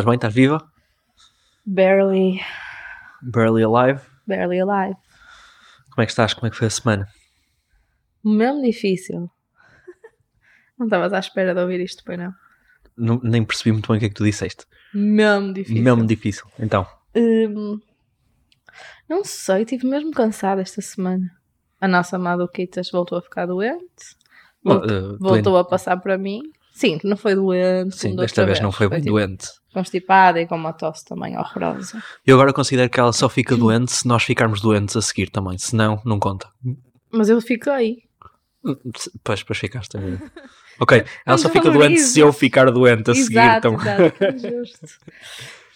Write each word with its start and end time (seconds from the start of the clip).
Estás 0.00 0.06
bem? 0.06 0.14
Estás 0.14 0.32
viva? 0.34 0.58
Barely, 1.66 2.40
Barely 3.22 3.62
alive? 3.62 4.00
barely 4.26 4.58
alive. 4.58 4.96
Como 5.90 6.02
é 6.02 6.06
que 6.06 6.12
estás? 6.12 6.32
Como 6.32 6.46
é 6.46 6.50
que 6.50 6.56
foi 6.56 6.68
a 6.68 6.70
semana? 6.70 7.06
Mesmo 8.24 8.62
difícil. 8.62 9.30
Não 10.78 10.86
estavas 10.86 11.12
à 11.12 11.18
espera 11.18 11.54
de 11.54 11.60
ouvir 11.60 11.80
isto, 11.80 12.02
pois 12.02 12.18
não? 12.18 12.32
Não- 12.96 13.20
nem 13.22 13.44
percebi 13.44 13.72
muito 13.72 13.88
bem 13.88 13.98
o 13.98 14.00
que 14.00 14.06
é 14.06 14.08
que 14.08 14.14
tu 14.14 14.24
disseste. 14.24 14.64
Mesmo 14.94 15.52
difícil. 15.52 15.82
Mesmo 15.82 16.06
difícil. 16.06 16.46
Então, 16.58 16.86
Hum, 17.14 17.78
não 19.06 19.22
sei, 19.22 19.64
estive 19.64 19.86
mesmo 19.86 20.12
cansada 20.12 20.62
esta 20.62 20.80
semana. 20.80 21.30
A 21.78 21.86
nossa 21.86 22.16
amada 22.16 22.48
Quitas 22.48 22.90
voltou 22.90 23.18
a 23.18 23.22
ficar 23.22 23.44
doente. 23.44 24.16
Voltou, 24.64 24.96
eh, 24.96 25.16
voltou 25.18 25.56
a 25.58 25.64
passar 25.64 25.98
para 25.98 26.16
mim. 26.16 26.40
Sim, 26.72 26.98
não 27.04 27.16
foi 27.18 27.34
doente. 27.34 27.96
Sim, 27.96 28.16
desta 28.16 28.40
outra 28.40 28.46
vez 28.46 28.60
não 28.60 28.72
foi 28.72 28.88
tipo, 28.88 29.04
doente. 29.04 29.59
Constipada 29.72 30.40
e 30.40 30.46
com 30.46 30.56
uma 30.56 30.72
tosse 30.72 31.04
também 31.04 31.36
horrorosa. 31.38 32.02
Eu 32.26 32.36
agora 32.36 32.52
considero 32.52 32.90
que 32.90 32.98
ela 32.98 33.12
só 33.12 33.28
fica 33.28 33.56
doente 33.56 33.92
se 33.92 34.06
nós 34.06 34.22
ficarmos 34.22 34.60
doentes 34.60 34.96
a 34.96 35.02
seguir 35.02 35.30
também. 35.30 35.56
Se 35.58 35.74
não, 35.76 36.00
não 36.04 36.18
conta. 36.18 36.48
Mas 37.10 37.28
eu 37.28 37.40
fiquei. 37.40 38.04
Pois, 39.24 39.38
depois 39.38 39.58
ficaste. 39.58 39.96
ver. 39.98 40.20
Ok, 40.78 41.04
ela 41.26 41.38
só 41.38 41.48
fica 41.48 41.70
doente 41.70 41.98
se 42.00 42.20
eu 42.20 42.32
ficar 42.32 42.70
doente 42.70 43.10
a 43.10 43.14
seguir. 43.14 43.38
exato, 43.38 43.68
Então. 43.68 43.74
exato, 43.74 44.38
justo. 44.38 44.86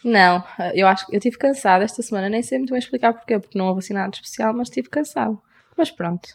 Não, 0.05 0.45
eu 0.75 0.87
acho 0.87 1.07
que 1.07 1.15
eu 1.15 1.19
estive 1.19 1.39
cansada 1.39 1.83
esta 1.83 2.03
semana, 2.03 2.29
nem 2.29 2.43
sei 2.43 2.59
muito 2.59 2.71
bem 2.71 2.79
explicar 2.79 3.15
porquê, 3.15 3.39
porque 3.39 3.59
não 3.59 3.67
houve 3.67 3.79
assim 3.79 3.95
nada 3.95 4.11
especial, 4.15 4.53
mas 4.53 4.69
estive 4.69 4.89
cansada. 4.91 5.37
Mas 5.79 5.91
pronto. 5.91 6.29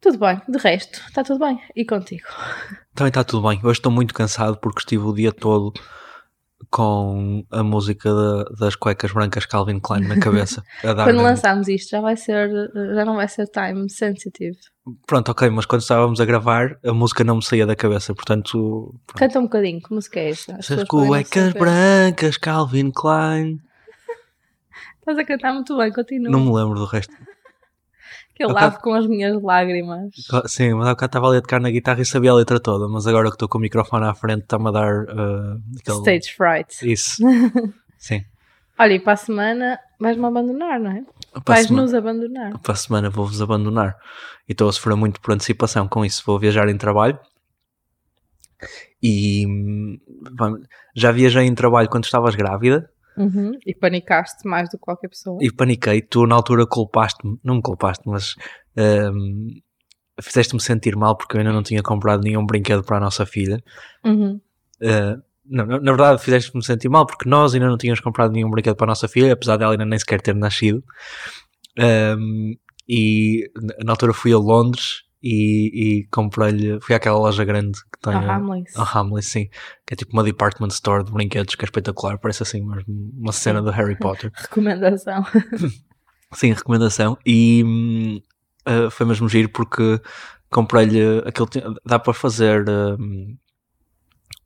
Tudo 0.00 0.18
bem, 0.18 0.40
de 0.48 0.58
resto, 0.58 1.00
está 1.08 1.22
tudo 1.22 1.38
bem. 1.38 1.58
E 1.74 1.84
contigo? 1.84 2.26
Também 2.94 3.08
está 3.08 3.22
tudo 3.24 3.48
bem. 3.48 3.58
Hoje 3.62 3.78
estou 3.78 3.90
muito 3.92 4.12
cansado 4.12 4.56
porque 4.58 4.80
estive 4.80 5.04
o 5.04 5.14
dia 5.14 5.32
todo 5.32 5.72
com 6.70 7.44
a 7.50 7.62
música 7.62 8.12
da- 8.12 8.44
das 8.58 8.74
cuecas 8.76 9.12
brancas 9.12 9.46
Calvin 9.46 9.78
Klein 9.80 10.06
na 10.08 10.18
cabeça. 10.18 10.62
Quando 10.80 11.22
lançarmos 11.22 11.68
isto, 11.68 11.90
já 11.90 12.00
vai 12.00 12.16
ser, 12.16 12.50
já 12.94 13.04
não 13.04 13.16
vai 13.16 13.28
ser 13.28 13.46
time 13.48 13.88
sensitive. 13.90 14.56
Pronto, 15.06 15.30
ok, 15.30 15.48
mas 15.50 15.64
quando 15.66 15.80
estávamos 15.82 16.20
a 16.20 16.24
gravar, 16.24 16.78
a 16.84 16.92
música 16.92 17.24
não 17.24 17.36
me 17.36 17.44
saía 17.44 17.66
da 17.66 17.74
cabeça, 17.74 18.14
portanto. 18.14 18.94
pronto. 19.06 19.18
Canta 19.18 19.38
um 19.38 19.44
bocadinho, 19.44 19.80
que 19.80 19.92
música 19.94 20.20
é 20.20 20.30
esta? 20.30 20.56
As 20.56 20.68
não 20.68 20.84
cuecas 20.86 21.52
brancas 21.54 22.36
Calvin 22.36 22.90
Klein. 22.90 23.60
Estás 25.00 25.18
a 25.18 25.24
cantar 25.24 25.52
muito 25.54 25.76
bem, 25.76 25.92
continua. 25.92 26.30
Não 26.30 26.40
me 26.40 26.52
lembro 26.52 26.78
do 26.78 26.84
resto. 26.86 27.14
Que 28.34 28.44
eu 28.44 28.48
lavo 28.48 28.80
com 28.80 28.92
as 28.94 29.06
minhas 29.06 29.40
lágrimas. 29.40 30.10
Sim, 30.46 30.74
mas 30.74 30.88
há 30.88 30.90
bocado 30.90 31.10
estava 31.10 31.28
ali 31.28 31.38
a 31.38 31.40
tocar 31.40 31.60
na 31.60 31.70
guitarra 31.70 32.00
e 32.00 32.04
sabia 32.04 32.32
a 32.32 32.34
letra 32.34 32.58
toda, 32.58 32.88
mas 32.88 33.06
agora 33.06 33.28
que 33.28 33.36
estou 33.36 33.48
com 33.48 33.58
o 33.58 33.60
microfone 33.60 34.06
à 34.06 34.14
frente 34.14 34.42
está-me 34.42 34.68
a 34.68 34.70
dar 34.72 35.06
ah, 35.08 35.56
aquele... 35.78 35.98
Stage 35.98 36.34
fright. 36.36 36.92
Isso. 36.92 37.22
Sim. 37.96 38.24
Olha, 38.76 38.94
e 38.94 38.98
para 38.98 39.12
a 39.12 39.16
semana 39.16 39.78
vais-me 40.00 40.26
abandonar, 40.26 40.80
não 40.80 40.90
é? 40.90 41.04
Para 41.32 41.40
a 41.40 41.54
Vais 41.54 41.66
semana, 41.68 41.82
nos 41.82 41.94
abandonar. 41.94 42.58
para 42.58 42.72
a 42.72 42.76
semana 42.76 43.10
vou-vos 43.10 43.40
abandonar. 43.40 43.96
E 44.48 44.52
estou 44.52 44.68
a 44.68 44.72
sofrer 44.72 44.96
muito 44.96 45.20
por 45.20 45.32
antecipação 45.32 45.86
com 45.86 46.04
isso. 46.04 46.22
Vou 46.26 46.38
viajar 46.38 46.68
em 46.68 46.76
trabalho. 46.76 47.18
E 49.00 49.46
hum, 49.46 49.98
já 50.94 51.12
viajei 51.12 51.44
em 51.44 51.54
trabalho 51.54 51.88
quando 51.88 52.04
estavas 52.04 52.34
grávida 52.34 52.90
Uhum. 53.16 53.52
E 53.64 53.74
panicaste 53.74 54.46
mais 54.46 54.68
do 54.68 54.72
que 54.72 54.84
qualquer 54.84 55.08
pessoa. 55.08 55.38
e 55.40 55.52
paniquei. 55.52 56.02
Tu 56.02 56.26
na 56.26 56.34
altura 56.34 56.66
culpaste-me, 56.66 57.38
não 57.44 57.56
me 57.56 57.62
culpaste, 57.62 58.02
mas 58.06 58.34
hum, 58.76 59.48
fizeste-me 60.20 60.60
sentir 60.60 60.96
mal 60.96 61.16
porque 61.16 61.36
eu 61.36 61.40
ainda 61.40 61.52
não 61.52 61.62
tinha 61.62 61.82
comprado 61.82 62.22
nenhum 62.22 62.44
brinquedo 62.44 62.82
para 62.82 62.96
a 62.96 63.00
nossa 63.00 63.24
filha. 63.26 63.62
Uhum. 64.04 64.40
Uh, 64.80 65.22
não, 65.46 65.66
na 65.66 65.92
verdade, 65.92 66.22
fizeste-me 66.22 66.64
sentir 66.64 66.88
mal 66.88 67.06
porque 67.06 67.28
nós 67.28 67.54
ainda 67.54 67.68
não 67.68 67.76
tínhamos 67.76 68.00
comprado 68.00 68.32
nenhum 68.32 68.50
brinquedo 68.50 68.76
para 68.76 68.86
a 68.86 68.88
nossa 68.88 69.06
filha, 69.06 69.32
apesar 69.32 69.56
dela 69.56 69.72
ainda 69.72 69.84
nem 69.84 69.98
sequer 69.98 70.20
ter 70.20 70.34
nascido. 70.34 70.82
Um, 71.78 72.54
e 72.88 73.50
na 73.84 73.92
altura 73.92 74.12
fui 74.12 74.32
a 74.32 74.38
Londres 74.38 75.04
e, 75.26 75.70
e 76.02 76.06
comprei-lhe. 76.08 76.78
Fui 76.82 76.94
àquela 76.94 77.16
loja 77.18 77.44
grande 77.44 77.78
que 77.92 77.98
tem. 78.02 78.12
A 78.14 78.34
Hamleys. 78.36 78.76
a 78.76 78.82
Hamleys, 79.00 79.26
sim. 79.26 79.48
Que 79.86 79.94
é 79.94 79.96
tipo 79.96 80.12
uma 80.12 80.22
department 80.22 80.68
store 80.68 81.02
de 81.04 81.10
brinquedos 81.10 81.54
que 81.54 81.64
é 81.64 81.66
espetacular. 81.66 82.18
Parece 82.18 82.42
assim 82.42 82.60
mesmo 82.62 82.84
uma 83.18 83.32
cena 83.32 83.62
do 83.62 83.70
Harry 83.70 83.96
Potter. 83.98 84.30
Recomendação. 84.34 85.24
Sim, 86.34 86.52
recomendação. 86.52 87.16
E 87.24 88.20
uh, 88.68 88.90
foi 88.90 89.06
mesmo 89.06 89.28
giro 89.28 89.48
porque 89.50 90.00
comprei-lhe 90.50 91.18
aquele. 91.24 91.48
Dá 91.86 91.96
para 91.98 92.12
fazer 92.12 92.64
hum, 92.98 93.36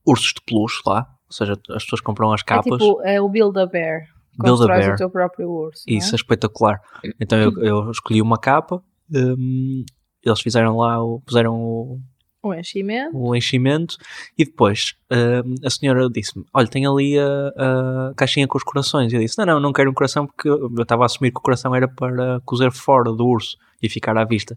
ursos 0.07 0.35
de 0.35 0.43
peluche 0.47 0.83
lá. 0.87 1.07
Ou 1.27 1.33
seja, 1.33 1.53
as 1.71 1.83
pessoas 1.85 2.01
compram 2.03 2.31
as 2.33 2.43
É 2.43 2.45
capas. 2.45 2.79
tipo, 2.79 3.01
é 3.03 3.21
o 3.21 3.29
Build-A-Bear. 3.29 4.01
Build 4.39 4.63
a 4.63 4.67
Constróis 4.67 4.85
Bear. 4.85 4.95
o 4.95 4.99
teu 4.99 5.11
próprio 5.11 5.49
urso. 5.51 5.83
é? 5.89 5.93
Isso 5.95 6.15
é 6.15 6.17
espetacular. 6.17 6.79
Então 7.19 7.39
eu, 7.39 7.53
eu 7.63 7.91
escolhi 7.91 8.21
uma 8.23 8.39
capa. 8.39 8.83
hum, 9.11 9.85
eles 10.25 10.41
fizeram 10.41 10.77
lá, 10.77 11.03
o, 11.03 11.21
puseram 11.21 11.55
o, 11.55 12.01
O 12.43 12.55
enchimento. 12.55 13.17
o 13.17 13.35
enchimento 13.35 13.97
e 14.37 14.45
depois 14.45 14.95
hum, 15.11 15.55
a 15.65 15.71
senhora 15.71 16.09
disse-me: 16.09 16.45
Olha, 16.55 16.69
tem 16.69 16.87
ali 16.87 17.19
a, 17.19 17.49
a 17.57 18.15
caixinha 18.17 18.47
com 18.47 18.57
os 18.57 18.65
corações. 18.65 19.13
E 19.13 19.17
eu 19.17 19.21
disse: 19.21 19.39
Não, 19.39 19.47
não, 19.47 19.61
não 19.61 19.73
quero 19.73 19.91
um 19.91 19.95
coração 19.95 20.27
porque 20.27 20.49
eu 20.49 20.71
estava 20.81 21.03
a 21.03 21.07
assumir 21.07 21.31
que 21.31 21.39
o 21.39 21.43
coração 21.43 21.75
era 21.75 21.89
para 21.89 22.41
cozer 22.45 22.73
fora 22.73 23.13
do 23.13 23.27
urso 23.27 23.57
e 23.83 23.89
ficar 23.89 24.17
à 24.17 24.25
vista. 24.25 24.57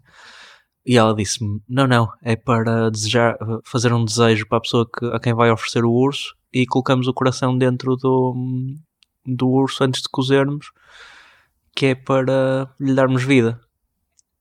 E 0.84 0.96
ela 0.96 1.14
disse-me: 1.14 1.60
Não, 1.68 1.86
não, 1.86 2.08
é 2.22 2.36
para 2.36 2.90
desejar, 2.90 3.36
fazer 3.64 3.92
um 3.92 4.04
desejo 4.04 4.46
para 4.48 4.58
a 4.58 4.62
pessoa 4.62 4.88
que, 4.88 5.04
a 5.06 5.20
quem 5.20 5.34
vai 5.34 5.50
oferecer 5.50 5.84
o 5.84 5.92
urso 5.92 6.34
e 6.52 6.66
colocamos 6.66 7.06
o 7.08 7.14
coração 7.14 7.56
dentro 7.56 7.96
do, 7.96 8.34
do 9.24 9.48
urso 9.48 9.84
antes 9.84 10.02
de 10.02 10.08
cozermos, 10.08 10.66
que 11.74 11.86
é 11.86 11.94
para 11.94 12.68
lhe 12.78 12.94
darmos 12.94 13.22
vida. 13.24 13.60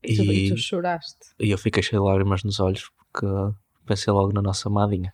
E 0.04 0.16
tu, 0.16 0.24
e 0.24 0.50
tu 0.50 0.58
choraste. 0.58 1.30
e 1.40 1.52
eu 1.52 1.58
fiquei 1.58 1.84
cheio 1.84 2.02
de 2.02 2.08
lágrimas 2.08 2.44
nos 2.44 2.60
olhos 2.60 2.90
porque 3.12 3.28
pensei 3.86 4.12
logo 4.12 4.34
na 4.34 4.42
nossa 4.42 4.68
amadinha. 4.70 5.14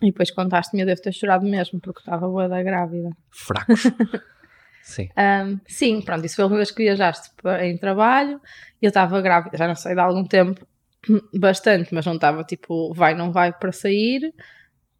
E 0.00 0.06
depois 0.06 0.30
contaste-me, 0.30 0.82
eu 0.82 0.86
devo 0.86 1.00
ter 1.00 1.12
chorado 1.12 1.44
mesmo, 1.46 1.80
porque 1.80 2.00
estava 2.00 2.26
boa 2.28 2.48
da 2.48 2.62
grávida. 2.62 3.10
Fracos. 3.30 3.82
Sim. 4.82 5.08
Ahm, 5.16 5.58
sim, 5.66 6.00
pronto, 6.00 6.24
isso 6.24 6.36
foi 6.36 6.44
a 6.44 6.46
última 6.46 6.58
vez 6.58 6.70
que 6.70 6.84
viajaste 6.84 7.30
em 7.60 7.76
trabalho. 7.76 8.40
Eu 8.80 8.88
estava 8.88 9.20
grávida, 9.20 9.56
já 9.56 9.66
não 9.66 9.74
sei, 9.74 9.94
de 9.94 10.00
algum 10.00 10.22
tempo, 10.22 10.64
bastante, 11.36 11.92
mas 11.92 12.06
não 12.06 12.14
estava 12.14 12.44
tipo, 12.44 12.94
vai, 12.94 13.12
não 13.12 13.32
vai 13.32 13.52
para 13.52 13.72
sair. 13.72 14.32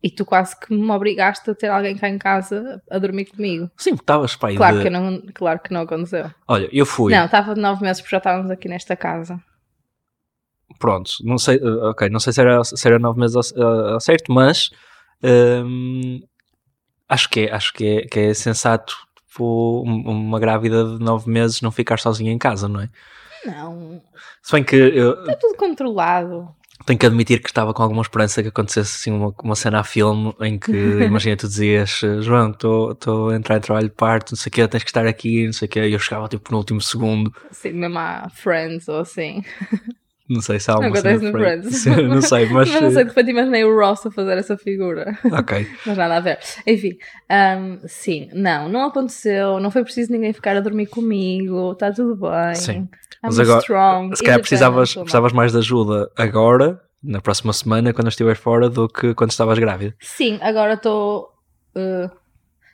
E 0.06 0.10
tu 0.10 0.24
quase 0.24 0.54
que 0.60 0.72
me 0.72 0.88
obrigaste 0.92 1.50
a 1.50 1.54
ter 1.54 1.66
alguém 1.66 1.96
cá 1.96 2.08
em 2.08 2.16
casa 2.16 2.80
a 2.88 2.96
dormir 2.96 3.24
comigo. 3.24 3.68
Sim, 3.76 3.94
estavas 3.94 4.36
pai 4.36 4.54
Claro 4.54 4.76
de... 4.76 4.82
que 4.84 4.88
não, 4.90 5.20
claro 5.34 5.58
que 5.58 5.72
não 5.72 5.80
aconteceu. 5.80 6.30
Olha, 6.46 6.68
eu 6.72 6.86
fui. 6.86 7.12
Não, 7.12 7.24
estava 7.24 7.54
de 7.56 7.60
nove 7.60 7.82
meses 7.82 8.00
porque 8.00 8.12
já 8.14 8.18
estávamos 8.18 8.48
aqui 8.52 8.68
nesta 8.68 8.94
casa. 8.94 9.42
Pronto, 10.78 11.10
não 11.24 11.38
sei, 11.38 11.56
eh, 11.56 11.88
ok, 11.88 12.08
não 12.08 12.20
sei 12.20 12.32
se 12.32 12.40
era, 12.40 12.62
se 12.62 12.86
era 12.86 13.00
nove 13.00 13.18
meses 13.18 13.34
ao, 13.36 14.00
certo, 14.00 14.32
mas 14.32 14.70
hum, 15.64 16.20
acho 17.08 17.28
que 17.30 17.40
é, 17.40 17.52
acho 17.52 17.72
que 17.72 17.84
é, 17.86 18.02
que 18.06 18.20
é 18.20 18.34
sensato 18.34 18.94
tipo, 19.28 19.82
um- 19.84 20.08
uma 20.08 20.38
grávida 20.38 20.84
de 20.84 21.02
nove 21.04 21.28
meses 21.28 21.60
não 21.62 21.72
ficar 21.72 21.98
sozinha 21.98 22.30
em 22.30 22.38
casa, 22.38 22.68
não 22.68 22.80
é? 22.80 22.88
Não, 23.44 24.00
Se 24.42 24.52
bem 24.52 24.62
que 24.62 24.76
eu 24.76 25.18
está 25.20 25.34
tudo 25.36 25.56
controlado. 25.56 26.48
Tenho 26.86 26.98
que 26.98 27.04
admitir 27.06 27.42
que 27.42 27.48
estava 27.48 27.74
com 27.74 27.82
alguma 27.82 28.02
esperança 28.02 28.42
que 28.42 28.48
acontecesse 28.48 28.96
assim 28.96 29.10
uma, 29.10 29.34
uma 29.42 29.56
cena 29.56 29.80
a 29.80 29.84
filme 29.84 30.34
em 30.40 30.58
que, 30.58 30.72
imagina, 31.04 31.36
tu 31.36 31.48
dizias 31.48 32.00
João, 32.20 32.52
estou 32.52 33.30
a 33.30 33.36
entrar 33.36 33.56
em 33.56 33.60
trabalho 33.60 33.88
de 33.88 33.94
parto, 33.94 34.32
não 34.32 34.38
sei 34.38 34.48
o 34.48 34.52
quê, 34.52 34.68
tens 34.68 34.84
que 34.84 34.90
estar 34.90 35.06
aqui, 35.06 35.44
não 35.44 35.52
sei 35.52 35.66
o 35.66 35.70
quê, 35.70 35.88
e 35.88 35.92
eu 35.92 35.98
chegava 35.98 36.28
tipo 36.28 36.50
no 36.52 36.58
último 36.58 36.80
segundo, 36.80 37.32
Assim, 37.50 37.72
mesmo 37.72 37.98
há 37.98 38.28
Friends 38.30 38.88
ou 38.88 39.00
assim. 39.00 39.42
não 40.28 40.40
sei 40.40 40.58
se 40.58 40.70
há 40.70 40.74
uma 40.76 40.88
Não 40.88 40.94
cena 40.96 41.10
acontece 41.10 41.32
no. 41.32 41.38
Friends. 41.38 41.76
Sim, 41.76 42.02
Não 42.08 42.20
sei, 42.20 42.46
mas... 42.50 42.68
Mas 42.70 42.82
não 42.82 42.90
sei, 42.90 43.04
de 43.04 43.08
repente 43.10 43.30
imaginei 43.30 43.64
o 43.64 43.76
Ross 43.78 44.06
a 44.06 44.10
fazer 44.10 44.38
essa 44.38 44.56
figura. 44.56 45.16
Ok, 45.32 45.68
Mas 45.86 45.96
nada 45.96 46.16
a 46.16 46.20
ver. 46.20 46.38
Enfim, 46.66 46.96
ahm, 47.28 47.78
sim, 47.86 48.28
não, 48.32 48.68
não 48.68 48.86
aconteceu. 48.86 49.60
Não 49.60 49.70
foi 49.70 49.82
preciso 49.84 50.12
ninguém 50.12 50.32
ficar 50.32 50.56
a 50.56 50.60
dormir 50.60 50.86
comigo. 50.86 51.72
Está 51.72 51.92
tudo 51.92 52.16
bem. 52.16 52.54
Sim. 52.54 52.72
I'm 52.72 52.88
Mas 53.22 53.38
agora, 53.38 53.60
strong. 53.60 54.16
se 54.16 54.22
calhar 54.22 54.40
precisavas, 54.40 54.94
precisavas 54.94 55.32
mais 55.32 55.52
de 55.52 55.58
ajuda 55.58 56.10
agora, 56.16 56.80
na 57.02 57.20
próxima 57.20 57.52
semana, 57.52 57.92
quando 57.92 58.06
eu 58.06 58.10
estiver 58.10 58.36
fora, 58.36 58.68
do 58.68 58.88
que 58.88 59.14
quando 59.14 59.30
estavas 59.30 59.58
grávida. 59.58 59.94
Sim, 60.00 60.38
agora 60.42 60.74
estou. 60.74 61.28
uh, 61.76 62.10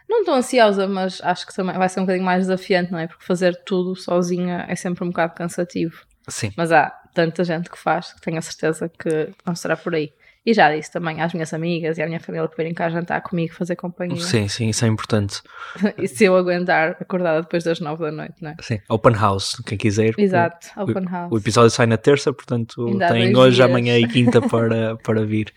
não 0.08 0.20
estou 0.20 0.34
ansiosa, 0.34 0.86
mas 0.86 1.20
acho 1.22 1.46
que 1.46 1.54
também 1.54 1.76
vai 1.78 1.88
ser 1.88 2.00
um 2.00 2.02
bocadinho 2.04 2.24
mais 2.24 2.40
desafiante, 2.46 2.92
não 2.92 2.98
é? 2.98 3.06
Porque 3.06 3.24
fazer 3.24 3.54
tudo 3.64 3.94
sozinha 3.96 4.66
é 4.68 4.74
sempre 4.76 5.04
um 5.04 5.08
bocado 5.08 5.34
cansativo. 5.34 5.96
Sim. 6.28 6.52
Mas 6.56 6.70
há 6.70 6.92
tanta 7.14 7.44
gente 7.44 7.70
que 7.70 7.78
faz 7.78 8.12
que 8.12 8.20
tenho 8.20 8.38
a 8.38 8.42
certeza 8.42 8.88
que 8.88 9.28
não 9.46 9.54
será 9.54 9.76
por 9.76 9.94
aí. 9.94 10.12
E 10.44 10.52
já 10.52 10.74
disse 10.74 10.90
também 10.90 11.20
às 11.20 11.32
minhas 11.32 11.54
amigas 11.54 11.98
e 11.98 12.02
à 12.02 12.06
minha 12.06 12.18
família 12.18 12.48
que 12.48 12.56
virem 12.56 12.74
cá 12.74 12.90
jantar 12.90 13.20
comigo, 13.20 13.54
fazer 13.54 13.76
companhia. 13.76 14.20
Sim, 14.20 14.48
sim, 14.48 14.68
isso 14.70 14.84
é 14.84 14.88
importante. 14.88 15.40
E 15.96 16.08
se 16.08 16.24
eu 16.24 16.36
aguentar 16.36 16.96
acordada 17.00 17.42
depois 17.42 17.62
das 17.62 17.78
nove 17.78 18.02
da 18.02 18.10
noite, 18.10 18.34
não 18.40 18.50
é? 18.50 18.56
Sim. 18.60 18.80
Open 18.88 19.12
house, 19.14 19.62
quem 19.64 19.78
quiser. 19.78 20.12
Exato, 20.18 20.66
O- 20.76 20.82
open 20.82 21.04
house. 21.08 21.30
O 21.32 21.38
episódio 21.38 21.70
sai 21.70 21.86
na 21.86 21.96
terça, 21.96 22.32
portanto 22.32 22.88
Ainda 22.88 23.06
tem 23.06 23.36
hoje, 23.36 23.56
dias. 23.58 23.70
amanhã 23.70 23.96
e 23.96 24.08
quinta 24.08 24.42
para, 24.48 24.96
para 24.96 25.24
vir 25.24 25.52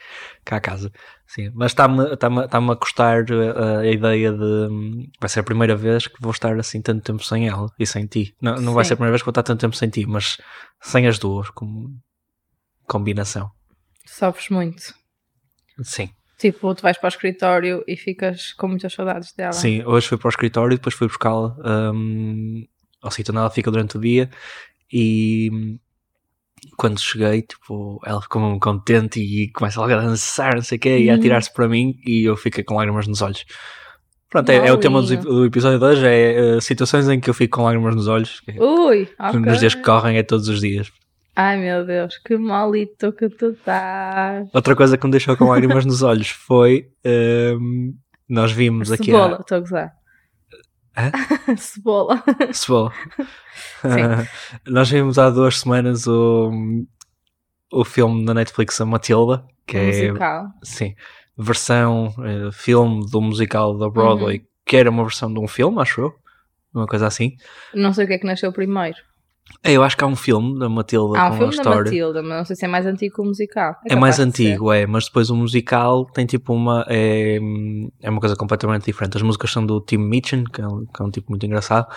cá 0.45 0.57
a 0.57 0.61
casa. 0.61 0.91
Sim, 1.27 1.51
mas 1.55 1.71
está-me 1.71 2.15
tá 2.17 2.29
tá 2.47 2.57
a 2.59 2.75
custar 2.75 3.25
a, 3.31 3.79
a 3.79 3.87
ideia 3.87 4.31
de. 4.31 4.43
hum, 4.43 5.09
Vai 5.19 5.27
ser 5.29 5.39
a 5.39 5.43
primeira 5.43 5.75
vez 5.75 6.07
que 6.07 6.21
vou 6.21 6.31
estar 6.31 6.57
assim 6.59 6.81
tanto 6.81 7.03
tempo 7.03 7.23
sem 7.23 7.47
ela 7.47 7.67
e 7.79 7.85
sem 7.85 8.05
ti. 8.05 8.35
Não, 8.41 8.55
não 8.55 8.73
vai 8.73 8.85
ser 8.85 8.93
a 8.93 8.97
primeira 8.97 9.11
vez 9.11 9.21
que 9.21 9.25
vou 9.25 9.31
estar 9.31 9.43
tanto 9.43 9.61
tempo 9.61 9.75
sem 9.75 9.89
ti, 9.89 10.05
mas 10.05 10.37
sem 10.81 11.07
as 11.07 11.17
duas, 11.17 11.49
como 11.49 11.89
combinação. 12.87 13.49
Sofres 14.05 14.49
muito. 14.49 14.93
Sim. 15.81 16.09
Tipo, 16.37 16.75
tu 16.75 16.81
vais 16.83 16.97
para 16.97 17.07
o 17.07 17.09
escritório 17.09 17.83
e 17.87 17.95
ficas 17.95 18.53
com 18.53 18.67
muitas 18.67 18.93
saudades 18.93 19.33
dela. 19.33 19.53
Sim, 19.53 19.83
hoje 19.85 20.07
fui 20.07 20.17
para 20.17 20.27
o 20.27 20.29
escritório 20.29 20.73
e 20.75 20.77
depois 20.77 20.93
fui 20.93 21.07
buscá-la 21.07 21.55
hum, 21.93 22.65
ao 23.01 23.09
sítio 23.09 23.31
onde 23.31 23.39
ela 23.39 23.49
fica 23.49 23.71
durante 23.71 23.97
o 23.97 24.01
dia 24.01 24.29
e 24.91 25.49
hum, 25.51 25.79
quando 26.77 26.99
cheguei, 26.99 27.41
tipo, 27.41 27.99
ela 28.05 28.21
ficou 28.21 28.41
mesmo 28.41 28.59
contente 28.59 29.19
e 29.19 29.51
começa 29.51 29.79
logo 29.79 29.93
a 29.93 30.01
dançar, 30.01 30.55
não 30.55 30.61
sei 30.61 30.77
o 30.77 30.81
quê, 30.81 30.97
e 30.99 31.09
a 31.09 31.13
Uhum. 31.13 31.19
atirar-se 31.19 31.53
para 31.53 31.67
mim 31.67 31.95
e 32.05 32.23
eu 32.27 32.35
fiquei 32.35 32.63
com 32.63 32.75
lágrimas 32.75 33.07
nos 33.07 33.21
olhos. 33.21 33.45
Pronto, 34.29 34.49
é, 34.49 34.67
é 34.67 34.73
o 34.73 34.77
tema 34.77 35.01
do, 35.01 35.45
episódio 35.45 35.79
de 35.79 35.85
hoje, 35.85 36.05
é 36.05 36.57
eh, 36.57 36.61
situações 36.61 37.07
em 37.07 37.19
que 37.19 37.29
eu 37.29 37.33
fico 37.33 37.57
com 37.57 37.63
lágrimas 37.63 37.95
nos 37.95 38.07
olhos, 38.07 38.41
que 38.41 38.59
Ui, 38.59 39.07
ok. 39.19 39.39
nos 39.39 39.59
dias 39.59 39.75
que 39.75 39.81
correm 39.81 40.17
é 40.17 40.23
todos 40.23 40.49
os 40.49 40.59
dias. 40.59 40.91
Ai 41.37 41.57
meu 41.57 41.85
Deus, 41.85 42.17
que 42.17 42.37
malito 42.37 43.11
que 43.13 43.29
tu 43.29 43.51
estás. 43.51 44.49
Outra 44.53 44.75
coisa 44.75 44.97
que 44.97 45.05
me 45.05 45.11
deixou 45.11 45.37
com 45.37 45.45
lágrimas 45.49 45.85
nos 45.85 46.01
olhos 46.01 46.29
foi, 46.29 46.87
hum, 47.59 47.93
nós 48.27 48.51
vimos 48.51 48.91
aqui 48.91 49.11
a... 49.11 49.15
Cebola, 49.15 49.37
estou 49.41 49.57
a 49.57 49.59
gozar. 49.61 49.93
Cebola. 51.57 52.23
Cebola. 52.53 52.91
Nós 54.67 54.89
vimos 54.89 55.17
há 55.17 55.29
duas 55.29 55.59
semanas 55.59 56.07
o, 56.07 56.51
o 57.71 57.83
filme 57.83 58.25
da 58.25 58.33
Netflix, 58.33 58.79
a 58.81 58.85
Matilda, 58.85 59.45
que 59.67 59.77
é 59.77 60.13
sim, 60.63 60.95
versão 61.37 62.13
eh, 62.23 62.49
filme 62.51 63.05
do 63.09 63.21
musical 63.21 63.77
da 63.77 63.89
Broadway, 63.89 64.39
Uhum. 64.39 64.45
que 64.65 64.77
era 64.77 64.89
uma 64.89 65.03
versão 65.03 65.33
de 65.33 65.39
um 65.39 65.47
filme, 65.47 65.81
acho 65.81 66.01
eu. 66.01 66.15
Uma 66.73 66.87
coisa 66.87 67.07
assim. 67.07 67.35
Não 67.73 67.93
sei 67.93 68.03
o 68.05 68.07
que 68.07 68.13
é 68.13 68.17
que 68.17 68.27
nasceu 68.27 68.51
primeiro. 68.51 68.97
É, 69.63 69.71
Eu 69.73 69.83
acho 69.83 69.95
que 69.97 70.03
há 70.03 70.07
um 70.07 70.15
filme 70.15 70.57
da 70.59 70.67
Matilda 70.69 71.19
Há 71.19 71.27
um 71.27 71.29
com 71.31 71.37
filme 71.37 71.53
a 71.53 71.55
da 71.55 71.61
história. 71.61 71.83
Matilda, 71.83 72.21
mas 72.23 72.37
não 72.37 72.45
sei 72.45 72.55
se 72.55 72.65
é 72.65 72.67
mais 72.67 72.85
antigo 72.85 73.15
que 73.15 73.21
o 73.21 73.25
musical. 73.25 73.75
É 73.89 73.95
mais 73.95 74.15
de 74.15 74.21
ser. 74.21 74.27
antigo, 74.27 74.71
é, 74.71 74.85
mas 74.85 75.05
depois 75.05 75.29
o 75.29 75.35
musical 75.35 76.05
tem 76.05 76.25
tipo 76.25 76.53
uma. 76.53 76.85
É, 76.89 77.37
é 78.01 78.09
uma 78.09 78.19
coisa 78.19 78.35
completamente 78.35 78.85
diferente. 78.85 79.17
As 79.17 79.23
músicas 79.23 79.51
são 79.51 79.65
do 79.65 79.79
Tim 79.81 79.97
Mitchell, 79.97 80.43
que 80.45 80.61
é 80.61 80.67
um, 80.67 80.85
que 80.85 81.01
é 81.01 81.05
um 81.05 81.09
tipo 81.11 81.29
muito 81.31 81.45
engraçado, 81.45 81.87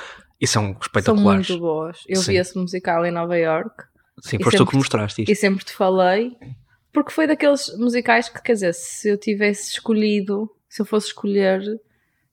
e 0.41 0.47
são 0.47 0.65
São 0.65 0.77
espetaculares. 0.81 1.49
muito 1.49 1.61
boas. 1.61 1.99
Eu 2.06 2.21
Sim. 2.23 2.33
vi 2.33 2.39
esse 2.39 2.56
musical 2.56 3.05
em 3.05 3.11
Nova 3.11 3.37
York 3.37 3.75
Sim, 4.21 4.39
foste 4.43 4.56
tu 4.56 4.67
que 4.67 4.77
mostraste 4.77 5.23
isto. 5.23 5.31
e 5.31 5.35
sempre 5.35 5.65
te 5.65 5.73
falei, 5.73 6.37
porque 6.93 7.12
foi 7.12 7.27
daqueles 7.27 7.77
musicais 7.79 8.29
que, 8.29 8.43
quer 8.43 8.55
dizer, 8.55 8.75
se 8.75 9.09
eu 9.09 9.17
tivesse 9.19 9.73
escolhido, 9.73 10.50
se 10.69 10.83
eu 10.83 10.87
fosse 10.87 11.09
escolher, 11.09 11.62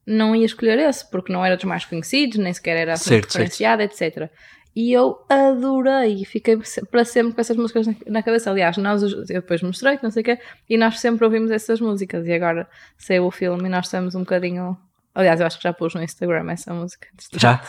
não 0.05 0.35
ia 0.35 0.45
escolher 0.45 0.77
esse, 0.79 1.09
porque 1.09 1.31
não 1.31 1.43
era 1.45 1.55
dos 1.55 1.65
mais 1.65 1.85
conhecidos, 1.85 2.37
nem 2.37 2.53
sequer 2.53 2.77
era 2.77 2.93
assim 2.93 3.09
Certo, 3.09 3.25
referenciado, 3.33 3.81
etc. 3.83 4.29
E 4.75 4.91
eu 4.91 5.17
adorei, 5.29 6.25
fiquei 6.25 6.57
para 6.91 7.05
sempre 7.05 7.33
com 7.33 7.39
essas 7.39 7.55
músicas 7.55 7.87
na, 8.05 8.21
cabeça. 8.21 8.51
Aliás, 8.51 8.75
nós, 8.77 9.03
eu 9.03 9.25
depois 9.25 9.61
mostrei, 9.61 9.97
não 10.03 10.11
sei 10.11 10.21
o 10.21 10.25
quê, 10.25 10.39
e 10.69 10.77
nós 10.77 10.99
sempre 10.99 11.23
ouvimos 11.23 11.49
essas 11.49 11.79
músicas. 11.79 12.27
E 12.27 12.33
agora 12.33 12.67
saiu 12.97 13.25
o 13.25 13.31
filme 13.31 13.67
e 13.67 13.69
nós 13.69 13.85
estamos 13.85 14.15
um 14.15 14.19
bocadinho. 14.19 14.77
Aliás, 15.13 15.39
eu 15.39 15.47
acho 15.47 15.57
que 15.57 15.63
já 15.63 15.71
pus 15.71 15.93
no 15.95 16.03
Instagram 16.03 16.51
essa 16.51 16.73
música. 16.73 17.07
Já? 17.37 17.61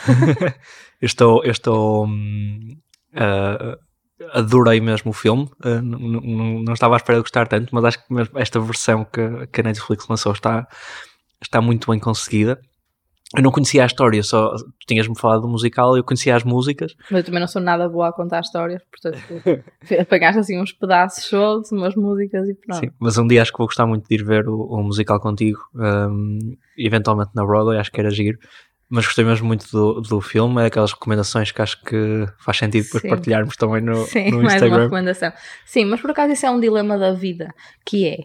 eu 1.01 1.05
estou. 1.05 1.43
Eu 1.45 1.51
estou 1.51 2.09
ah, 3.13 3.77
adorei 4.33 4.81
mesmo 4.81 5.11
o 5.11 5.13
filme. 5.13 5.49
N- 5.63 6.63
não 6.63 6.73
estava 6.73 6.95
à 6.95 6.97
espera 6.97 7.19
de 7.19 7.23
gostar 7.23 7.47
tanto, 7.47 7.73
mas 7.73 7.85
acho 7.85 7.99
que 7.99 8.13
esta 8.35 8.59
versão 8.59 9.05
que, 9.05 9.47
que 9.47 9.61
a 9.61 9.63
Netflix 9.63 10.07
lançou 10.07 10.33
está, 10.33 10.67
está 11.41 11.61
muito 11.61 11.89
bem 11.89 11.99
conseguida. 11.99 12.59
Eu 13.35 13.43
não 13.43 13.51
conhecia 13.51 13.83
a 13.83 13.85
história, 13.85 14.23
só 14.23 14.55
tu 14.55 14.65
tinhas-me 14.87 15.17
falado 15.19 15.41
do 15.41 15.49
musical, 15.49 15.97
eu 15.97 16.03
conhecia 16.03 16.33
as 16.33 16.45
músicas. 16.45 16.95
Mas 17.11 17.19
eu 17.19 17.25
também 17.25 17.41
não 17.41 17.47
sou 17.47 17.61
nada 17.61 17.89
boa 17.89 18.07
a 18.07 18.13
contar 18.13 18.39
histórias, 18.39 18.81
portanto, 18.89 19.21
tu 19.43 19.93
apanhaste 19.99 20.39
assim 20.39 20.57
uns 20.61 20.71
pedaços 20.71 21.25
soltos, 21.25 21.71
umas 21.73 21.93
músicas 21.95 22.47
e 22.47 22.53
pronto. 22.53 22.79
Sim, 22.79 22.91
mas 22.99 23.17
um 23.17 23.27
dia 23.27 23.41
acho 23.41 23.51
que 23.51 23.57
vou 23.57 23.67
gostar 23.67 23.85
muito 23.85 24.07
de 24.07 24.15
ir 24.15 24.23
ver 24.23 24.47
o, 24.47 24.61
o 24.61 24.81
musical 24.81 25.19
contigo, 25.19 25.59
hum, 25.75 26.55
eventualmente 26.77 27.31
na 27.35 27.45
Broadway, 27.45 27.77
acho 27.77 27.91
que 27.91 27.99
era 27.99 28.09
giro. 28.09 28.37
Mas 28.89 29.05
gostei 29.05 29.25
mesmo 29.25 29.45
muito 29.45 29.69
do, 29.69 29.99
do 29.99 30.21
filme, 30.21 30.61
é 30.61 30.67
aquelas 30.67 30.93
recomendações 30.93 31.51
que 31.51 31.61
acho 31.61 31.83
que 31.83 32.25
faz 32.39 32.57
sentido 32.57 32.85
depois 32.85 33.01
Sim. 33.01 33.09
partilharmos 33.09 33.57
também 33.57 33.81
no, 33.81 33.97
Sim, 34.05 34.31
no 34.31 34.37
mais 34.41 34.53
uma 34.53 34.53
Instagram. 34.53 34.83
recomendação. 34.83 35.33
Sim, 35.65 35.83
mas 35.83 35.99
por 35.99 36.11
acaso 36.11 36.31
isso 36.31 36.45
é 36.45 36.49
um 36.51 36.61
dilema 36.61 36.97
da 36.97 37.11
vida, 37.11 37.53
que 37.85 38.07
é 38.07 38.19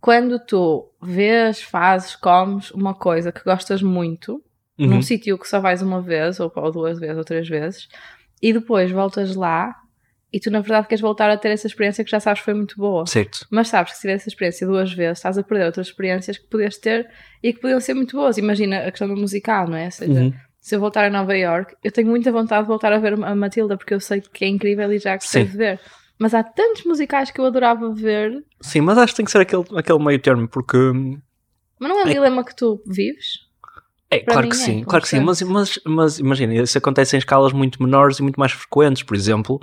quando 0.00 0.38
tu 0.38 0.90
vês, 1.02 1.60
fazes, 1.62 2.14
comes 2.16 2.70
uma 2.70 2.94
coisa 2.94 3.32
que 3.32 3.42
gostas 3.44 3.82
muito, 3.82 4.42
Uhum. 4.78 4.86
num 4.86 5.02
sítio 5.02 5.36
que 5.36 5.48
só 5.48 5.58
vais 5.60 5.82
uma 5.82 6.00
vez, 6.00 6.38
ou, 6.38 6.52
ou 6.54 6.70
duas 6.70 7.00
vezes, 7.00 7.16
ou 7.18 7.24
três 7.24 7.48
vezes, 7.48 7.88
e 8.40 8.52
depois 8.52 8.90
voltas 8.92 9.34
lá 9.34 9.74
e 10.32 10.38
tu 10.38 10.50
na 10.50 10.60
verdade 10.60 10.86
queres 10.86 11.00
voltar 11.00 11.28
a 11.30 11.36
ter 11.36 11.48
essa 11.48 11.66
experiência 11.66 12.04
que 12.04 12.10
já 12.10 12.20
sabes 12.20 12.40
que 12.40 12.44
foi 12.44 12.54
muito 12.54 12.76
boa. 12.76 13.04
Certo. 13.06 13.46
Mas 13.50 13.68
sabes 13.68 13.90
que 13.92 13.96
se 13.96 14.02
tiver 14.02 14.12
essa 14.14 14.28
experiência 14.28 14.66
duas 14.66 14.92
vezes, 14.92 15.18
estás 15.18 15.36
a 15.38 15.42
perder 15.42 15.64
outras 15.66 15.88
experiências 15.88 16.38
que 16.38 16.46
podias 16.46 16.76
ter 16.76 17.08
e 17.42 17.52
que 17.52 17.60
podiam 17.60 17.80
ser 17.80 17.94
muito 17.94 18.14
boas. 18.16 18.36
Imagina 18.38 18.80
a 18.86 18.90
questão 18.90 19.08
do 19.08 19.16
musical, 19.16 19.66
não 19.66 19.76
é? 19.76 19.86
Ou 19.86 19.90
seja, 19.90 20.12
Uhum. 20.20 20.32
se 20.60 20.76
eu 20.76 20.80
voltar 20.80 21.06
a 21.06 21.10
Nova 21.10 21.34
York, 21.36 21.74
eu 21.82 21.90
tenho 21.90 22.08
muita 22.08 22.30
vontade 22.30 22.62
de 22.62 22.68
voltar 22.68 22.92
a 22.92 22.98
ver 22.98 23.14
a 23.14 23.34
Matilda, 23.34 23.76
porque 23.76 23.94
eu 23.94 24.00
sei 24.00 24.20
que 24.20 24.44
é 24.44 24.48
incrível 24.48 24.92
e 24.92 24.98
já 24.98 25.14
gostei 25.16 25.44
Sim. 25.44 25.50
de 25.50 25.56
ver. 25.56 25.80
Mas 26.18 26.34
há 26.34 26.42
tantos 26.42 26.84
musicais 26.84 27.30
que 27.30 27.40
eu 27.40 27.44
adorava 27.46 27.92
ver, 27.94 28.44
Sim, 28.60 28.80
mas 28.82 28.98
acho 28.98 29.12
que 29.12 29.18
tem 29.18 29.24
que 29.24 29.30
ser 29.30 29.40
aquele, 29.40 29.64
aquele 29.76 29.98
meio 30.04 30.18
termo, 30.20 30.48
porque 30.48 30.76
mas 31.78 31.88
não 31.90 32.00
é 32.00 32.04
um 32.04 32.08
É- 32.08 32.12
dilema 32.12 32.44
que 32.44 32.54
tu 32.56 32.82
vives. 32.86 33.46
é 34.10 34.18
Para 34.18 34.32
claro 34.34 34.48
que 34.48 34.54
é, 34.56 34.58
sim, 34.58 34.82
claro 34.84 35.02
que 35.02 35.08
sim, 35.08 35.20
mas, 35.20 35.40
mas, 35.42 35.78
mas 35.86 36.18
imagina, 36.18 36.54
isso 36.54 36.76
acontece 36.76 37.14
em 37.16 37.18
escalas 37.18 37.52
muito 37.52 37.80
menores 37.82 38.18
e 38.18 38.22
muito 38.22 38.38
mais 38.40 38.50
frequentes. 38.52 39.02
Por 39.04 39.14
exemplo, 39.16 39.60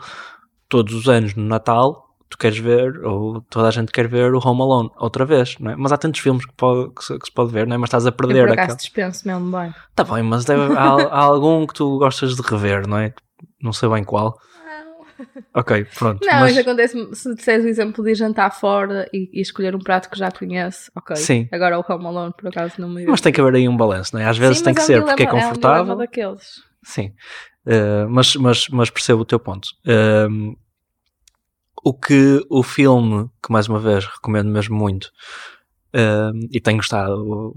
todos 0.70 0.94
os 0.94 1.10
anos 1.10 1.36
no 1.36 1.44
Natal 1.44 2.04
tu 2.30 2.38
queres 2.40 2.58
ver, 2.58 3.06
ou 3.06 3.40
toda 3.42 3.68
a 3.68 3.72
gente 3.72 3.92
quer 3.92 4.08
ver 4.08 4.34
o 4.34 4.40
Home 4.40 4.62
Alone 4.62 4.90
outra 4.98 5.24
vez, 5.26 5.58
não 5.60 5.72
é? 5.72 5.76
Mas 5.76 5.92
há 5.92 5.98
tantos 5.98 6.20
filmes 6.22 6.44
que, 6.46 6.54
pode- 6.54 6.92
que 6.96 7.04
se, 7.04 7.20
que 7.20 7.26
se 7.28 7.32
pode 7.32 7.52
ver, 7.52 7.68
não 7.68 7.76
é? 7.76 7.78
Mas 7.78 7.88
estás 7.90 8.06
a 8.06 8.10
Eu 8.10 8.14
perder 8.14 8.48
por 8.48 8.54
acaso 8.60 8.78
dispenso 8.78 9.28
mesmo 9.28 9.52
bem. 9.56 9.74
Tá 9.96 10.04
bem, 10.04 10.24
mas 10.24 10.44
deve- 10.44 10.74
há, 10.76 10.86
há 10.90 11.20
algum 11.20 11.68
que 11.68 11.74
tu 11.76 11.98
gostas 12.00 12.36
de 12.36 12.42
rever, 12.42 12.88
não 12.88 12.98
é? 12.98 13.14
Não 13.62 13.72
sei 13.72 13.88
bem 13.90 14.04
qual. 14.04 14.38
Ok, 15.54 15.86
pronto. 15.98 16.26
Não, 16.26 16.40
mas, 16.40 16.52
isso 16.52 16.62
acontece 16.62 17.16
se 17.16 17.36
disseres 17.36 17.66
o 17.66 17.68
exemplo 17.68 18.04
de 18.04 18.12
ir 18.12 18.16
jantar 18.16 18.52
fora 18.52 19.10
e, 19.14 19.30
e 19.34 19.42
escolher 19.42 19.76
um 19.76 19.80
prato 19.80 20.10
que 20.10 20.18
já 20.18 20.30
conhece. 20.32 20.92
Ok. 20.96 21.16
Sim. 21.16 21.48
Agora 21.52 21.80
o 21.80 21.86
Home 21.88 22.06
Alone, 22.06 22.34
por 22.38 22.50
acaso, 22.50 22.76
não 22.80 22.90
me 22.90 23.06
mas 23.06 23.22
tem 23.22 23.32
que 23.32 23.40
haver 23.40 23.56
aí 23.56 23.70
um 23.70 23.78
balanço, 23.78 24.16
não 24.16 24.22
é? 24.22 24.26
Às 24.26 24.38
vezes 24.38 24.58
Sim, 24.60 24.66
tem 24.66 24.74
que 24.74 24.82
é 24.82 24.84
um 24.84 24.88
ser 24.88 25.04
porque 25.04 25.24
é 25.24 25.26
dilema- 25.26 25.42
confortável. 25.42 25.78
É 25.78 25.82
um 25.82 25.84
dilema 25.84 26.02
daqueles. 26.02 26.62
Sim, 26.84 27.14
Uh, 27.66 28.08
mas, 28.10 28.36
mas, 28.36 28.68
mas 28.70 28.90
percebo 28.92 29.22
o 29.22 29.26
teu 29.26 29.40
ponto. 29.40 29.70
Um, 30.30 30.56
o 31.84 31.94
que 31.94 32.46
o 32.50 32.62
filme, 32.62 33.28
que 33.44 33.52
mais 33.52 33.68
uma 33.68 33.80
vez 33.80 34.06
recomendo 34.06 34.50
mesmo 34.50 34.76
muito, 34.78 35.12
um, 35.94 36.40
e 36.52 36.60
tenho 36.60 36.78
gostado 36.78 37.54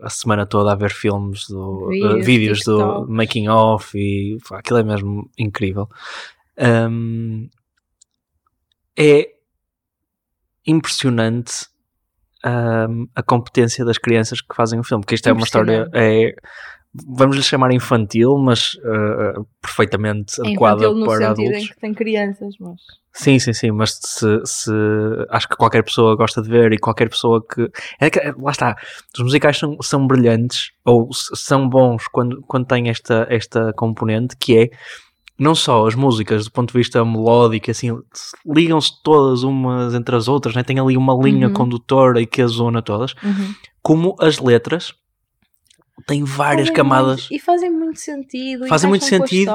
a 0.00 0.08
semana 0.08 0.46
toda 0.46 0.72
a 0.72 0.74
ver 0.74 0.90
filmes, 0.90 1.46
do, 1.48 1.84
uh, 1.84 1.88
Vídeos, 1.90 2.24
vídeos 2.24 2.60
do 2.64 3.06
making 3.08 3.48
of 3.48 3.96
e 3.96 4.38
pá, 4.48 4.58
aquilo 4.58 4.78
é 4.78 4.82
mesmo 4.82 5.30
incrível. 5.38 5.86
Um, 6.58 7.48
é 8.98 9.28
impressionante 10.66 11.66
um, 12.44 13.06
a 13.14 13.22
competência 13.22 13.84
das 13.84 13.98
crianças 13.98 14.40
que 14.40 14.54
fazem 14.54 14.78
o 14.78 14.84
filme, 14.84 15.02
porque 15.02 15.14
isto 15.14 15.28
é 15.28 15.32
uma 15.32 15.44
história, 15.44 15.88
é, 15.94 16.34
vamos 17.08 17.36
lhe 17.36 17.42
chamar 17.42 17.72
infantil, 17.72 18.36
mas 18.36 18.74
uh, 18.74 19.46
perfeitamente 19.60 20.40
É 20.40 20.48
adequada 20.48 20.84
infantil 20.84 20.98
no 20.98 21.06
para 21.06 21.30
adultos. 21.30 21.62
em 21.62 21.66
que 21.66 21.80
tem 21.80 21.94
crianças, 21.94 22.54
mas... 22.60 22.80
Sim, 23.14 23.38
sim, 23.38 23.52
sim, 23.52 23.70
mas 23.70 23.98
se, 24.02 24.40
se 24.44 24.72
acho 25.28 25.46
que 25.46 25.56
qualquer 25.56 25.84
pessoa 25.84 26.16
gosta 26.16 26.40
de 26.40 26.48
ver 26.48 26.72
e 26.72 26.78
qualquer 26.78 27.10
pessoa 27.10 27.44
que. 27.46 27.70
É 28.00 28.08
que 28.08 28.18
lá 28.40 28.50
está, 28.50 28.74
os 29.14 29.22
musicais 29.22 29.58
são, 29.58 29.76
são 29.82 30.06
brilhantes 30.06 30.70
ou 30.82 31.10
são 31.12 31.68
bons 31.68 32.08
quando, 32.08 32.40
quando 32.48 32.66
têm 32.66 32.88
esta, 32.88 33.26
esta 33.28 33.70
componente 33.74 34.34
que 34.38 34.56
é 34.56 34.70
não 35.42 35.54
só 35.54 35.86
as 35.86 35.94
músicas 35.94 36.44
do 36.44 36.50
ponto 36.52 36.72
de 36.72 36.78
vista 36.78 37.04
melódico, 37.04 37.70
assim, 37.70 37.88
ligam-se 38.46 38.92
todas 39.02 39.42
umas 39.42 39.94
entre 39.94 40.14
as 40.16 40.28
outras, 40.28 40.54
né? 40.54 40.62
tem 40.62 40.78
ali 40.78 40.96
uma 40.96 41.14
linha 41.14 41.48
Uhum. 41.48 41.52
condutora 41.52 42.20
e 42.20 42.26
que 42.26 42.40
as 42.40 42.52
zona 42.52 42.80
todas, 42.82 43.14
como 43.82 44.14
as 44.20 44.38
letras 44.38 44.94
têm 46.06 46.24
várias 46.24 46.68
Fazem 46.68 46.74
camadas. 46.74 47.20
muito- 47.28 47.34
e 47.34 47.38
fazem 47.38 47.70
muito 47.70 48.00
sentido. 48.00 48.66
Fazem 48.66 48.88
muito 48.88 49.04
a 49.04 49.08
sentido. 49.08 49.52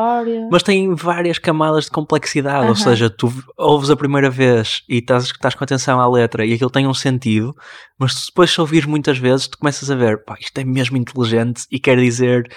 Mas 0.51 0.63
tem 0.63 0.93
várias 0.93 1.37
camadas 1.39 1.85
de 1.85 1.91
complexidade, 1.91 2.59
ou 2.65 2.71
Aham. 2.71 2.75
seja, 2.75 3.09
tu 3.09 3.33
ouves 3.57 3.89
a 3.89 3.95
primeira 3.97 4.29
vez 4.29 4.81
e 4.87 4.97
estás, 4.99 5.25
estás 5.25 5.55
com 5.55 5.63
atenção 5.63 5.99
à 5.99 6.07
letra 6.09 6.45
e 6.45 6.53
aquilo 6.53 6.69
tem 6.69 6.87
um 6.87 6.93
sentido, 6.93 7.53
mas 7.99 8.27
depois 8.27 8.51
se 8.51 8.61
ouvires 8.61 8.85
muitas 8.87 9.17
vezes, 9.17 9.47
tu 9.47 9.57
começas 9.57 9.89
a 9.91 9.95
ver, 9.95 10.23
pá, 10.23 10.37
isto 10.39 10.57
é 10.57 10.63
mesmo 10.63 10.95
inteligente 10.95 11.63
e 11.71 11.79
quer 11.79 11.97
dizer 11.97 12.49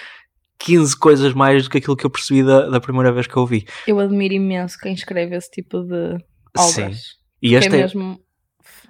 15 0.63 0.97
coisas 0.97 1.33
mais 1.33 1.63
do 1.63 1.69
que 1.69 1.77
aquilo 1.77 1.95
que 1.95 2.05
eu 2.05 2.09
percebi 2.09 2.43
da, 2.43 2.69
da 2.69 2.79
primeira 2.79 3.11
vez 3.11 3.27
que 3.27 3.35
eu 3.35 3.41
ouvi. 3.41 3.65
Eu 3.87 3.99
admiro 3.99 4.33
imenso 4.33 4.77
quem 4.77 4.93
escreve 4.93 5.35
esse 5.35 5.49
tipo 5.49 5.81
de 5.81 6.17
Sim. 6.57 6.81
obras. 6.81 7.01
E 7.41 7.49
Que 7.49 7.55
é 7.55 7.59
este 7.59 7.75
é, 7.75 7.77
mesmo 7.77 8.19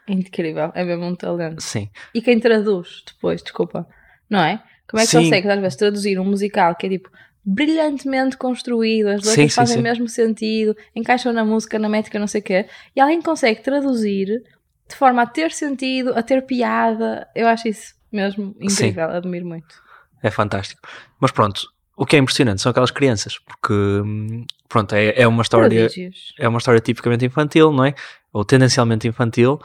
Incrível, 0.08 0.72
é 0.74 0.84
mesmo 0.84 1.06
um 1.06 1.16
talento. 1.16 1.62
Sim. 1.62 1.90
E 2.14 2.22
quem 2.22 2.40
traduz 2.40 3.04
depois, 3.06 3.42
desculpa, 3.42 3.88
não 4.30 4.44
é? 4.44 4.62
Como 4.90 5.02
é 5.02 5.06
que 5.06 5.12
Sim. 5.12 5.24
consegue, 5.24 5.48
às 5.48 5.60
vezes, 5.60 5.78
traduzir 5.78 6.20
um 6.20 6.26
musical 6.26 6.76
que 6.76 6.88
é 6.88 6.90
tipo 6.90 7.10
brilhantemente 7.44 8.38
construído, 8.38 9.08
as 9.08 9.22
letras 9.22 9.34
Sim, 9.34 9.50
sim, 9.50 9.56
fazem 9.56 9.74
sim. 9.76 9.80
o 9.80 9.84
mesmo 9.84 10.08
sentido, 10.08 10.76
encaixam 10.96 11.34
na 11.34 11.44
música, 11.44 11.80
na 11.80 11.90
métrica, 11.90 12.20
não 12.20 12.28
sei 12.28 12.42
o 12.42 12.44
quê, 12.44 12.68
e 12.96 13.00
alguém 13.00 13.22
consegue 13.22 13.64
traduzir 13.64 14.44
de 14.88 14.96
forma 14.96 15.22
a 15.22 15.26
ter 15.26 15.52
sentido, 15.52 16.14
a 16.16 16.22
ter 16.22 16.46
piada. 16.46 17.28
Eu 17.34 17.48
acho 17.48 17.68
isso 17.68 17.96
mesmo 18.12 18.56
incrível, 18.60 19.10
admiro 19.10 19.46
muito. 19.46 19.82
É 20.24 20.30
fantástico. 20.32 20.82
Mas 21.20 21.32
pronto, 21.32 21.62
o 21.96 22.06
que 22.06 22.16
é 22.16 22.20
impressionante 22.20 22.62
são 22.62 22.70
aquelas 22.70 22.92
crianças, 22.92 23.38
porque 23.40 23.74
hum, 23.74 24.46
pronto, 24.70 24.94
é, 24.94 25.22
é 25.22 25.28
uma 25.28 25.42
história. 25.42 25.86
Prodígios. 25.88 26.34
é 26.40 26.48
uma 26.48 26.58
história 26.58 26.80
tipicamente 26.80 27.26
infantil, 27.26 27.72
não 27.72 27.86
é? 27.86 27.94
Ou 28.34 28.46
tendencialmente 28.46 29.08
infantil, 29.08 29.60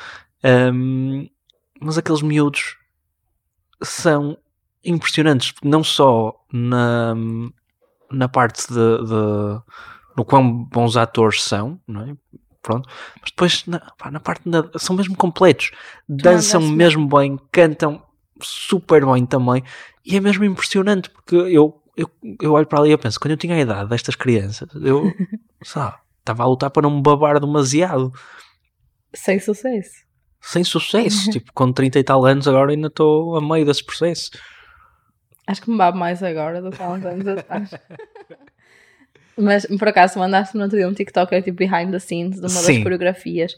hum, 0.73 1.29
mas 1.81 1.99
aqueles 1.99 2.23
miúdos 2.23 2.77
são 3.83 4.37
impressionantes, 4.85 5.53
não 5.63 5.83
só 5.85 6.35
na, 6.53 7.15
na 8.11 8.29
parte 8.29 8.67
de, 8.69 8.75
de- 9.05 9.61
no 10.17 10.25
quão 10.25 10.65
bons 10.65 10.97
atores 10.97 11.43
são, 11.43 11.79
não 11.87 12.03
é? 12.03 12.17
Pronto, 12.63 12.89
mas 13.21 13.31
depois 13.31 13.65
na, 13.67 13.79
pá, 13.97 14.11
na 14.11 14.19
parte 14.19 14.49
da, 14.49 14.65
são 14.77 14.97
mesmo 14.97 15.17
completos, 15.17 15.71
dançam 16.09 16.61
mesmo 16.61 17.07
bem, 17.07 17.39
cantam 17.53 18.03
super 18.43 19.05
bem 19.07 19.25
também, 19.27 19.63
e 20.05 20.17
é 20.17 20.21
mesmo 20.21 20.45
impressionante 20.45 21.11
porque 21.11 21.35
eu, 21.37 21.81
eu, 21.97 22.11
eu 22.41 22.53
olho 22.53 22.67
para 22.67 22.81
ali 22.81 22.91
e 22.91 22.93
eu 22.93 22.99
penso, 22.99 23.19
quando 23.21 23.33
eu 23.33 23.37
tinha 23.37 23.55
a 23.55 23.61
idade 23.61 23.89
destas 23.91 24.15
crianças, 24.15 24.69
eu 24.83 25.13
sabe, 25.63 25.97
estava 26.19 26.43
a 26.43 26.47
lutar 26.47 26.71
para 26.71 26.83
não 26.83 26.97
me 26.97 27.03
babar 27.03 27.41
demasiado, 27.41 28.13
Sem 29.15 29.39
sucesso. 29.41 30.05
sem 30.41 30.63
sucesso, 30.65 31.31
tipo, 31.33 31.53
com 31.53 31.73
30 31.73 31.99
e 31.99 32.05
tal 32.05 32.25
anos 32.25 32.47
agora 32.47 32.73
ainda 32.73 32.89
estou 32.89 33.37
a 33.37 33.41
meio 33.41 33.65
desse 33.67 33.85
processo. 33.85 34.31
Acho 35.47 35.63
que 35.63 35.71
me 35.71 35.77
babo 35.77 35.97
mais 35.97 36.23
agora 36.25 36.61
do 36.61 36.71
que 36.71 36.83
há 36.83 36.89
uns 36.91 37.05
anos 37.05 37.27
atrás. 37.29 37.71
Mas 39.39 39.67
por 39.79 39.89
acaso 39.89 40.19
mandaste 40.19 40.57
no 40.57 40.63
outro 40.65 40.77
dia 40.79 40.89
um 40.89 40.95
TikTok 40.95 41.43
tipo 41.43 41.57
behind 41.59 41.91
the 41.91 41.99
scenes 41.99 42.37
de 42.37 42.41
uma 42.41 42.49
Sim. 42.49 42.75
das 42.75 42.83
coreografias 42.83 43.55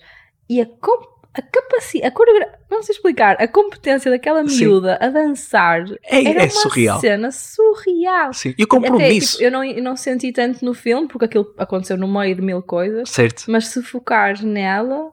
e 0.51 0.61
a, 0.61 0.67
com- 0.67 1.18
a 1.39 1.43
capacidade, 1.43 2.07
a 2.07 2.11
coreografia, 2.11 2.59
não 2.71 2.83
sei 2.83 2.95
explicar, 2.95 3.37
a 3.41 3.47
competência 3.49 4.11
daquela 4.11 4.47
Sim. 4.47 4.65
miúda 4.67 4.99
a 5.01 5.09
dançar 5.09 5.85
É, 6.05 6.25
era 6.29 6.41
é 6.41 6.45
uma 6.45 6.51
surreal. 6.51 7.01
cena 7.01 7.31
surreal. 7.31 8.33
Sim. 8.33 8.55
E 8.59 8.63
o 8.63 8.67
Até, 8.67 8.77
compromisso, 8.77 9.33
tipo, 9.33 9.45
eu, 9.45 9.51
não, 9.51 9.65
eu 9.65 9.83
não 9.83 9.97
senti 9.97 10.33
tanto 10.33 10.65
no 10.65 10.75
filme 10.75 11.07
porque 11.09 11.25
aquilo 11.27 11.55
aconteceu 11.57 11.97
no 11.97 12.09
meio 12.09 12.35
de 12.35 12.43
mil 12.43 12.63
coisas, 12.63 13.09
certo? 13.11 13.45
mas 13.49 13.69
se 13.69 13.83
focares 13.83 14.41
nela, 14.43 15.13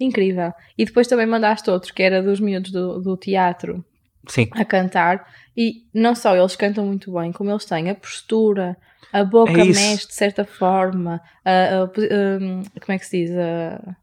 incrível. 0.00 0.52
E 0.76 0.84
depois 0.84 1.06
também 1.06 1.26
mandaste 1.26 1.68
outro 1.70 1.92
que 1.94 2.02
era 2.02 2.22
dos 2.22 2.40
miúdos 2.40 2.70
do, 2.72 2.98
do 3.00 3.16
teatro 3.16 3.84
Sim, 4.28 4.48
a 4.52 4.64
cantar 4.64 5.26
e 5.56 5.84
não 5.94 6.14
só 6.14 6.34
eles 6.36 6.56
cantam 6.56 6.84
muito 6.86 7.12
bem, 7.12 7.32
como 7.32 7.50
eles 7.50 7.64
têm 7.64 7.88
a 7.90 7.94
postura, 7.94 8.76
a 9.12 9.22
boca 9.24 9.60
É 9.60 9.64
mexe 9.64 10.06
de 10.08 10.14
certa 10.14 10.44
forma, 10.44 11.20
a, 11.44 11.82
a 11.82 11.86
posi- 11.86 12.08
hum, 12.12 12.62
como 12.80 12.94
é 12.94 12.98
que 12.98 13.06
se 13.06 13.24
diz? 13.24 13.36
A, 13.36 13.74
a 13.76 13.96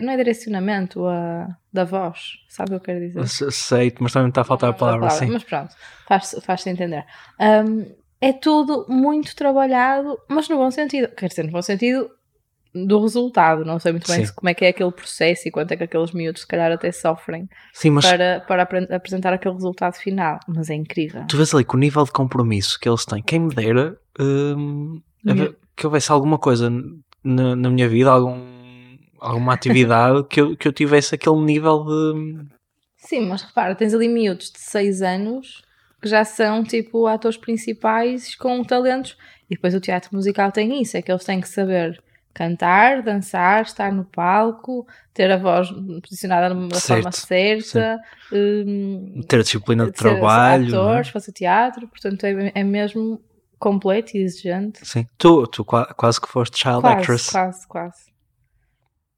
não 0.00 0.12
é 0.12 0.16
direcionamento 0.16 1.06
a, 1.06 1.48
da 1.72 1.84
voz, 1.84 2.34
sabe 2.48 2.70
o 2.76 2.80
que 2.80 2.90
eu 2.90 2.94
quero 2.94 3.00
dizer? 3.00 3.50
sei, 3.50 3.92
mas 4.00 4.12
também 4.12 4.28
está 4.28 4.42
a 4.42 4.44
faltar 4.44 4.70
a 4.70 4.72
Não, 4.72 4.78
palavra, 4.78 5.10
sim. 5.10 5.26
Mas 5.30 5.44
pronto, 5.44 5.74
faz- 6.06 6.36
faz-se 6.42 6.70
entender. 6.70 7.04
Hum, 7.40 7.84
é 8.20 8.32
tudo 8.32 8.86
muito 8.88 9.34
trabalhado, 9.34 10.18
mas 10.28 10.48
no 10.48 10.56
bom 10.56 10.70
sentido. 10.70 11.08
Quer 11.14 11.28
dizer, 11.28 11.42
no 11.44 11.52
bom 11.52 11.62
sentido 11.62 12.08
do 12.74 13.00
resultado. 13.00 13.64
Não 13.64 13.78
sei 13.78 13.92
muito 13.92 14.06
bem 14.10 14.24
se- 14.26 14.32
como 14.34 14.48
é 14.50 14.54
que 14.54 14.64
é 14.64 14.68
aquele 14.68 14.92
processo 14.92 15.48
e 15.48 15.50
quanto 15.50 15.72
é 15.72 15.76
que 15.76 15.84
aqueles 15.84 16.12
miúdos 16.12 16.42
se 16.42 16.46
calhar 16.46 16.70
até 16.70 16.92
sofrem 16.92 17.48
Sim, 17.72 17.90
mas 17.90 18.04
para, 18.06 18.40
para 18.46 18.62
apre- 18.64 18.88
apresentar 18.94 19.32
aquele 19.32 19.54
resultado 19.54 19.94
final. 19.94 20.38
Mas 20.46 20.68
é 20.70 20.74
incrível. 20.74 21.24
tu 21.26 21.36
vês 21.38 21.54
ali 21.54 21.64
que 21.64 21.74
o 21.74 21.78
nível 21.78 22.04
de 22.04 22.12
compromisso 22.12 22.78
que 22.78 22.88
eles 22.88 23.04
têm, 23.06 23.22
quem 23.22 23.40
me 23.40 23.54
dera 23.54 23.96
hum, 24.20 25.00
haver- 25.26 25.56
que 25.74 25.86
houvesse 25.86 26.12
alguma 26.12 26.38
coisa 26.38 26.70
na, 27.24 27.56
na 27.56 27.70
minha 27.70 27.88
vida, 27.88 28.10
algum, 28.10 28.36
alguma 29.20 29.54
atividade 29.54 30.24
que 30.28 30.40
eu, 30.40 30.56
que 30.56 30.66
eu 30.68 30.72
tivesse 30.72 31.14
aquele 31.14 31.40
nível 31.40 31.84
de. 31.84 32.46
Sim, 32.96 33.28
mas 33.28 33.42
repara, 33.42 33.74
tens 33.74 33.94
ali 33.94 34.08
miúdos 34.08 34.50
de 34.50 34.58
6 34.58 35.00
anos 35.02 35.62
que 36.02 36.08
já 36.08 36.24
são 36.24 36.62
tipo 36.64 37.06
atores 37.06 37.36
principais 37.36 38.34
com 38.34 38.62
talentos. 38.64 39.16
E 39.48 39.54
depois 39.54 39.74
o 39.74 39.80
teatro 39.80 40.10
musical 40.14 40.50
tem 40.50 40.82
isso, 40.82 40.96
é 40.96 41.02
que 41.02 41.10
eles 41.10 41.24
têm 41.24 41.40
que 41.40 41.48
saber 41.48 42.02
cantar, 42.34 43.00
dançar, 43.02 43.62
estar 43.62 43.90
no 43.92 44.04
palco, 44.04 44.86
ter 45.14 45.30
a 45.30 45.36
voz 45.38 45.68
posicionada 46.02 46.54
da 46.54 46.80
forma 46.80 47.10
Certo, 47.12 47.62
certa, 47.62 47.98
hum, 48.32 49.20
ter 49.26 49.38
a 49.38 49.42
disciplina 49.42 49.86
de 49.86 49.92
trabalho. 49.92 50.64
é? 50.66 50.76
atores, 50.78 51.08
fazer 51.08 51.32
teatro, 51.32 51.88
portanto 51.88 52.24
é, 52.24 52.52
é 52.54 52.64
mesmo 52.64 53.20
completo 53.58 54.16
e 54.16 54.20
exigente. 54.22 54.80
Sim. 54.86 55.06
Tu, 55.16 55.46
tu 55.46 55.64
qua- 55.64 55.86
quase 55.94 56.20
que 56.20 56.28
foste 56.28 56.58
child 56.58 56.80
Quase, 56.82 56.96
actress. 56.98 57.30
quase, 57.30 57.66
quase. 57.68 58.15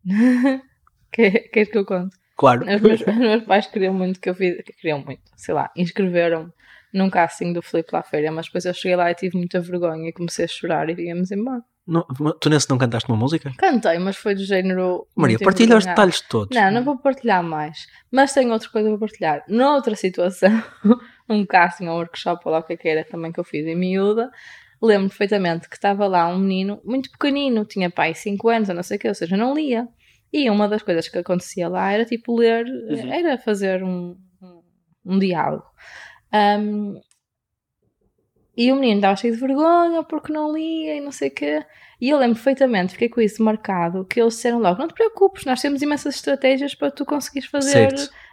Quer- 1.13 1.49
Queres 1.51 1.71
que 1.71 1.79
eu 1.79 1.85
conte? 1.85 2.17
Claro. 2.37 2.65
Os 2.67 2.81
meus, 2.81 3.01
os 3.07 3.17
meus 3.17 3.45
pais 3.45 3.67
queriam 3.67 3.95
muito 3.95 4.21
que 4.21 4.29
eu 4.31 4.35
fiz, 4.35 4.63
queriam 4.81 5.01
muito, 5.05 5.23
sei 5.37 5.55
lá, 5.55 5.71
inscreveram-me 5.77 6.53
num 6.93 7.11
casting 7.11 7.53
do 7.53 7.61
Filipe 7.63 7.91
La 7.93 8.03
Feira, 8.03 8.31
mas 8.33 8.47
depois 8.47 8.65
eu 8.65 8.73
cheguei 8.75 8.97
lá 8.97 9.11
e 9.11 9.15
tive 9.15 9.37
muita 9.37 9.61
vergonha 9.61 10.09
e 10.09 10.13
comecei 10.13 10.45
a 10.45 10.49
chorar 10.49 10.89
e 10.89 10.95
viemos 10.95 11.31
embora. 11.31 11.63
Não- 11.87 12.07
tu 12.39 12.51
nesse 12.51 12.69
não 12.69 12.77
cantaste 12.77 13.09
uma 13.11 13.17
música? 13.17 13.51
Cantei, 13.57 13.99
mas 13.99 14.15
foi 14.17 14.35
do 14.35 14.45
género. 14.45 15.07
Maria, 15.17 15.39
partilha 15.39 15.77
os 15.77 15.87
detalhes 15.87 16.21
todos. 16.21 16.55
Não, 16.55 16.71
não 16.71 16.85
vou 16.85 16.99
partilhar 16.99 17.43
mais. 17.43 17.87
Mas 18.13 18.35
tenho 18.35 18.53
outra 18.53 18.69
coisa 18.69 18.91
para 18.91 18.99
partilhar. 18.99 19.43
Noutra 19.49 19.97
situação, 19.97 20.63
um 21.29 21.47
casting, 21.47 21.87
um 21.89 21.93
workshop, 21.95 22.43
ou 22.45 22.53
lá 22.53 22.59
o 22.59 22.63
que 22.63 22.75
é 22.75 22.77
que 22.77 22.89
era 22.89 23.05
também 23.05 23.33
que 23.33 23.41
eu 23.41 23.45
fiz 23.45 23.67
em 23.67 23.75
miúda, 23.75 24.31
lembro 24.83 25.09
perfeitamente 25.09 25.67
que 25.67 25.77
estava 25.77 26.07
lá 26.07 26.29
um 26.29 26.39
menino 26.39 26.79
muito 26.85 27.11
pequenino, 27.11 27.65
tinha 27.65 27.89
pai 27.91 28.13
5 28.15 28.51
anos, 28.51 28.69
ou 28.69 28.75
não 28.75 28.83
sei 28.83 28.99
o 28.99 29.01
que, 29.01 29.09
ou 29.09 29.15
seja, 29.15 29.35
não 29.37 29.55
lia. 29.55 29.89
E 30.33 30.49
uma 30.51 30.69
das 30.69 30.83
coisas 30.83 31.09
que 31.09 31.19
acontecia 31.19 31.69
lá 31.69 31.91
era 31.93 32.05
tipo 32.05 32.37
ler, 32.37 32.67
Uhum. 32.67 33.13
era 33.13 33.39
fazer 33.39 33.83
um, 33.83 34.17
um, 34.43 34.63
um 35.07 35.19
diálogo. 35.19 35.65
Um, 36.33 37.01
e 38.57 38.73
o 38.73 38.75
menino 38.75 38.97
estava 38.99 39.17
cheio 39.17 39.33
de 39.35 39.41
vergonha 39.41 40.03
porque 40.03 40.33
não 40.33 40.53
lia 40.53 40.97
e 40.97 41.01
não 41.01 41.13
sei 41.13 41.29
o 41.29 41.35
quê. 41.35 41.65
E 42.01 42.11
eu 42.11 42.19
lembro 42.19 42.35
perfeitamente, 42.35 42.93
fiquei 42.93 43.09
com 43.09 43.21
isso 43.21 43.43
marcado, 43.43 44.05
que 44.05 44.21
eles 44.21 44.35
disseram 44.35 44.59
logo: 44.59 44.79
não 44.81 44.89
te 44.89 44.95
preocupes, 44.95 45.45
nós 45.45 45.61
temos 45.61 45.81
imensas 45.81 46.17
estratégias 46.17 46.75
para 46.75 46.91
tu 46.91 47.05
conseguires 47.05 47.49
fazer 47.49 47.89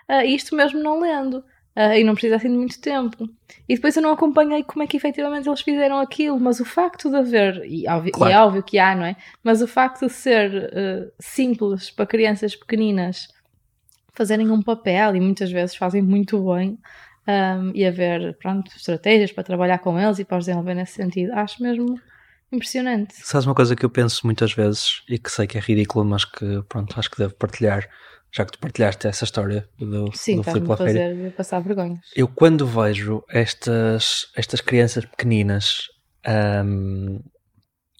ah, 0.08 0.25
isto 0.25 0.56
mesmo 0.56 0.80
não 0.82 1.00
lendo. 1.00 1.44
Ah, 1.75 1.98
e 1.98 2.03
não 2.05 2.13
precisa 2.13 2.38
assim 2.38 2.48
de 2.50 2.55
muito 2.58 2.79
tempo. 2.79 3.29
E 3.67 3.75
depois 3.75 3.96
eu 3.98 4.01
não 4.01 4.12
acompanhei 4.13 4.63
como 4.63 4.82
é 4.84 4.88
que 4.88 4.96
efetivamente 4.96 5.50
eles 5.50 5.60
fizeram 5.62 6.00
aquilo, 6.00 6.39
mas 6.39 6.60
o 6.62 6.65
facto 6.65 7.10
de 7.10 7.17
haver, 7.17 7.63
e, 7.65 7.86
óbvio- 7.89 8.12
Claro. 8.13 8.34
é 8.34 8.38
óbvio 8.41 8.63
que 8.63 8.79
há, 8.79 8.96
não 8.96 9.03
é? 9.05 9.15
Mas 9.44 9.62
o 9.62 9.67
facto 9.67 10.05
de 10.08 10.13
ser 10.13 10.72
ah, 10.74 11.12
simples 11.20 11.91
para 11.91 12.05
crianças 12.05 12.55
pequeninas 12.55 13.27
fazerem 14.13 14.50
um 14.50 14.62
papel 14.62 15.17
e 15.17 15.20
muitas 15.20 15.51
vezes 15.51 15.75
fazem 15.75 16.01
muito 16.01 16.41
bem 16.53 16.77
um, 17.27 17.72
e 17.74 17.86
haver 17.86 18.38
pronto, 18.38 18.72
estratégias 18.75 19.32
para 19.34 19.44
trabalhar 19.44 19.79
com 19.79 20.00
eles 20.00 20.20
e 20.20 20.24
para 20.24 20.38
os 20.38 20.46
desenvolver 20.46 20.75
nesse 20.75 20.94
sentido, 20.94 21.34
acho 21.34 21.62
mesmo 21.62 22.00
impressionante. 22.51 23.13
Sabes 23.15 23.46
uma 23.46 23.55
coisa 23.55 23.75
que 23.75 23.84
eu 23.84 23.89
penso 23.89 24.22
muitas 24.25 24.53
vezes 24.53 25.01
e 25.10 25.17
que 25.20 25.29
sei 25.29 25.46
que 25.48 25.58
é 25.58 25.62
ridículo, 25.62 26.05
mas 26.05 26.24
que 26.24 26.62
pronto, 26.70 26.98
acho 26.98 27.10
que 27.12 27.17
devo 27.17 27.34
partilhar, 27.36 27.89
já 28.36 28.44
que 28.46 28.51
tu 28.51 28.60
partilhaste 28.60 29.08
essa 29.08 29.24
história 29.24 29.68
do, 29.80 30.12
Sim, 30.13 30.38
do 30.38 30.44
Filipe 30.44 30.65
a 30.65 30.70
Lafeira. 30.72 30.94
fazer 31.15 31.32
passar 31.36 31.60
vergonhas. 31.62 32.00
Eu 32.15 32.27
quando 32.27 32.65
vejo 32.68 33.24
estas, 33.30 34.27
estas 34.36 34.60
crianças 34.62 35.06
pequeninas 35.06 35.88
ahm, 36.25 37.20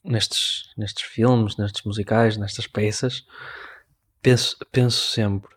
nestes, 0.04 0.63
nestes 0.77 1.04
filmes, 1.04 1.56
nestes 1.58 1.84
musicais, 1.84 2.38
nestas 2.38 2.68
peças, 2.68 3.24
penso, 4.22 4.58
penso 4.72 5.10
sempre, 5.10 5.50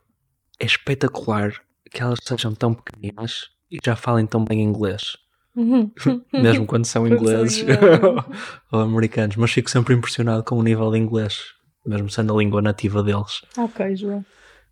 é 0.61 0.65
espetacular 0.65 1.53
que 1.91 2.03
elas 2.03 2.19
sejam 2.23 2.55
tão 2.55 2.73
pequeninas 2.75 3.47
e 3.71 3.79
já 3.85 3.97
falem 3.97 4.27
tão 4.27 4.45
bem 4.45 4.63
inglês. 4.63 5.17
Mesmo 6.33 6.67
quando 6.67 6.85
são 6.85 7.05
ingleses. 7.09 7.65
ou 8.71 8.81
americanos, 8.81 9.35
mas 9.37 9.51
fico 9.51 9.69
sempre 9.71 9.95
impressionado 9.95 10.45
com 10.45 10.57
o 10.57 10.63
nível 10.63 10.91
de 10.93 10.99
inglês, 10.99 11.41
mesmo 11.85 12.09
sendo 12.09 12.33
a 12.35 12.39
língua 12.39 12.63
nativa 12.63 13.03
deles. 13.03 13.41
ok, 13.57 13.97
João. 13.97 14.25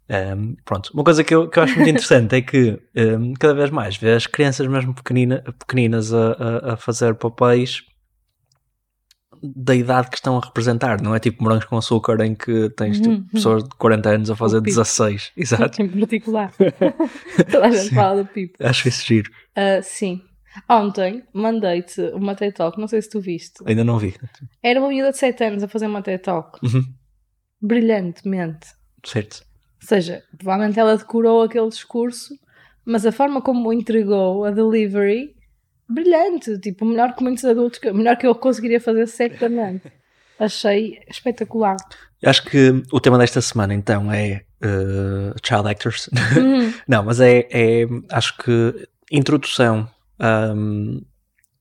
Um, 0.09 0.55
pronto, 0.65 0.91
uma 0.95 1.03
coisa 1.03 1.25
que 1.25 1.35
eu, 1.35 1.49
que 1.49 1.59
eu 1.59 1.63
acho 1.65 1.75
muito 1.77 1.89
interessante 1.91 2.37
é 2.37 2.41
que 2.43 2.81
um, 2.97 3.33
cada 3.35 3.55
vez 3.55 3.71
mais 3.71 3.97
vê 3.97 4.13
as 4.13 4.27
crianças 4.27 4.67
mesmo 4.69 4.95
pequenina, 4.95 5.43
pequeninas 5.59 6.15
a, 6.15 6.33
a, 6.33 6.73
a 6.75 6.77
fazer 6.77 7.15
papéis 7.17 7.83
da 9.43 9.75
idade 9.75 10.09
que 10.09 10.17
estão 10.17 10.39
a 10.39 10.41
representar, 10.41 11.01
não 11.03 11.15
é 11.15 11.19
tipo 11.19 11.43
morangos 11.43 11.67
com 11.67 11.77
açúcar 11.77 12.21
em 12.25 12.35
que 12.35 12.71
tens 12.71 12.99
tipo, 12.99 13.11
Uhum. 13.17 13.27
pessoas 13.27 13.65
de 13.65 13.71
40 13.77 14.09
anos 14.09 14.31
a 14.31 14.37
fazer 14.37 14.59
Pipo. 14.63 14.77
16, 14.77 15.33
exato. 15.37 15.83
Em 15.83 15.89
particular. 15.89 16.53
Toda 17.51 17.67
a 17.67 17.71
gente 17.71 17.95
fala 17.95 18.23
do 18.23 18.29
Pipo. 18.29 18.57
Acho 18.65 18.89
isso 18.89 19.05
giro, 19.07 19.31
Ah, 19.55 19.81
sim. 19.83 20.23
Ontem 20.71 21.23
mandei-te 21.35 22.01
uma 22.15 22.35
TED 22.35 22.55
Talk, 22.55 22.81
não 22.81 22.89
sei 22.89 23.03
se 23.03 23.11
tu 23.11 23.21
viste. 23.21 23.57
ainda 23.67 23.85
não 23.85 23.99
vi, 23.99 24.15
Era 24.63 24.81
uma 24.81 24.89
miúda 24.89 25.11
de 25.11 25.19
7 25.19 25.45
anos 25.45 25.63
a 25.63 25.69
fazer 25.69 25.87
uma 25.87 26.01
TED 26.01 26.23
Talk. 26.23 26.59
Uhum. 26.65 26.83
Brilhantemente. 27.61 28.69
certo? 29.05 29.45
Ou 29.83 29.89
seja, 29.89 30.23
provavelmente 30.37 30.79
ela 30.79 30.97
decorou 30.97 31.43
aquele 31.43 31.69
discurso, 31.69 32.35
mas 32.85 33.05
a 33.05 33.13
forma 33.13 33.41
como 33.43 33.69
o 33.69 33.73
entregou, 33.73 34.45
a 34.45 34.51
delivery, 34.51 35.35
brilhante. 35.89 36.59
Tipo, 36.59 36.85
melhor 36.85 37.15
que 37.15 37.23
muitos 37.23 37.45
adultos, 37.45 37.81
melhor 37.93 38.17
que 38.17 38.27
eu 38.27 38.35
conseguiria 38.35 38.81
fazer 38.81 39.07
certamente. 39.07 39.91
Achei 40.39 40.99
espetacular. 41.09 41.77
Acho 42.25 42.45
que 42.45 42.83
o 42.93 43.01
tema 43.01 43.17
desta 43.19 43.41
semana 43.41 43.73
então 43.73 44.13
é 44.13 44.45
uh, 44.63 45.35
Child 45.43 45.69
Actors. 45.69 46.09
Uhum. 46.37 46.73
Não, 46.87 47.03
mas 47.03 47.21
é, 47.21 47.49
é, 47.51 47.87
acho 48.11 48.37
que 48.39 48.87
introdução 49.11 49.89
um, 50.21 51.03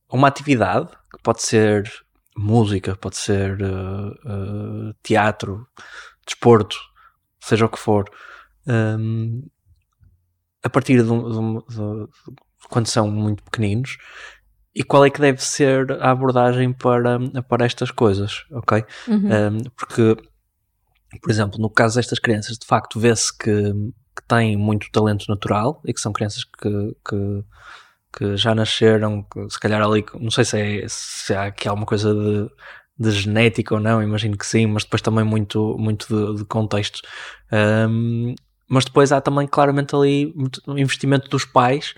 a 0.10 0.16
uma 0.16 0.28
atividade 0.28 0.90
que 1.14 1.22
pode 1.24 1.42
ser 1.42 1.90
música, 2.38 2.96
pode 2.98 3.16
ser 3.16 3.62
uh, 3.62 4.10
uh, 4.10 4.94
teatro, 5.02 5.66
desporto, 6.26 6.76
seja 7.48 7.66
o 7.66 7.70
que 7.70 7.80
for, 7.80 8.06
um, 8.68 9.48
a 10.64 10.70
partir 10.70 11.04
de, 11.04 11.04
de, 11.04 11.76
de, 11.76 12.08
quando 12.70 12.88
são 12.88 13.10
muito 13.10 13.44
pequeninos, 13.44 13.98
e 14.74 14.84
qual 14.84 15.06
é 15.06 15.10
que 15.10 15.22
deve 15.22 15.42
ser 15.42 15.90
a 16.02 16.12
abordagem 16.12 16.74
para, 16.74 17.18
para 17.44 17.66
estas 17.66 17.92
coisas, 17.92 18.46
ok? 18.52 18.84
Uhum. 19.08 19.30
Um, 19.30 19.58
porque, 19.78 20.18
por 21.22 21.32
exemplo, 21.32 21.60
no 21.60 21.70
caso 21.70 21.96
destas 21.96 22.20
crianças, 22.20 22.58
de 22.58 22.66
facto, 22.66 23.00
vê-se 23.00 23.36
que, 23.38 23.52
que 23.52 24.28
têm 24.28 24.58
muito 24.58 24.92
talento 24.92 25.26
natural 25.30 25.82
e 25.86 25.94
que 25.94 26.02
são 26.02 26.12
crianças 26.12 26.44
que, 26.44 26.98
que, 27.08 27.44
que 28.18 28.36
já 28.36 28.54
nasceram, 28.54 29.24
que, 29.24 29.50
se 29.50 29.60
calhar 29.60 29.82
ali, 29.82 30.04
não 30.20 30.32
sei 30.32 30.44
se, 30.44 30.60
é, 30.60 30.86
se 30.90 31.34
há 31.34 31.46
aqui 31.46 31.70
alguma 31.70 31.86
coisa 31.86 32.14
de, 32.14 32.50
de 32.98 33.12
genética 33.12 33.76
ou 33.76 33.80
não, 33.80 34.02
imagino 34.02 34.38
que 34.38 34.46
sim, 34.46 34.66
mas 34.68 34.84
depois 34.84 35.02
também 35.02 35.24
muito, 35.24 35.76
muito 35.78 36.08
de, 36.08 36.40
de 36.40 36.46
contexto. 36.46 37.02
Um, 37.52 38.34
mas 38.68 38.86
depois 38.86 39.12
há 39.12 39.22
também 39.22 39.48
claramente 39.48 39.96
ali 39.96 40.34
um 40.68 40.78
investimento 40.78 41.30
dos 41.30 41.46
pais 41.46 41.94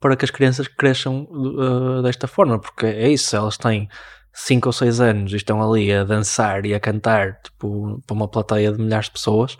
para 0.00 0.16
que 0.16 0.24
as 0.24 0.30
crianças 0.30 0.68
cresçam 0.68 1.24
uh, 1.30 2.02
desta 2.02 2.26
forma, 2.26 2.58
porque 2.58 2.86
é 2.86 3.10
isso, 3.10 3.34
elas 3.34 3.56
têm 3.56 3.88
5 4.32 4.68
ou 4.68 4.72
6 4.72 5.00
anos 5.00 5.32
e 5.32 5.36
estão 5.36 5.62
ali 5.62 5.92
a 5.92 6.04
dançar 6.04 6.64
e 6.64 6.74
a 6.74 6.80
cantar 6.80 7.40
tipo, 7.42 8.02
para 8.06 8.14
uma 8.14 8.28
plateia 8.28 8.70
de 8.72 8.80
milhares 8.80 9.06
de 9.06 9.12
pessoas, 9.12 9.56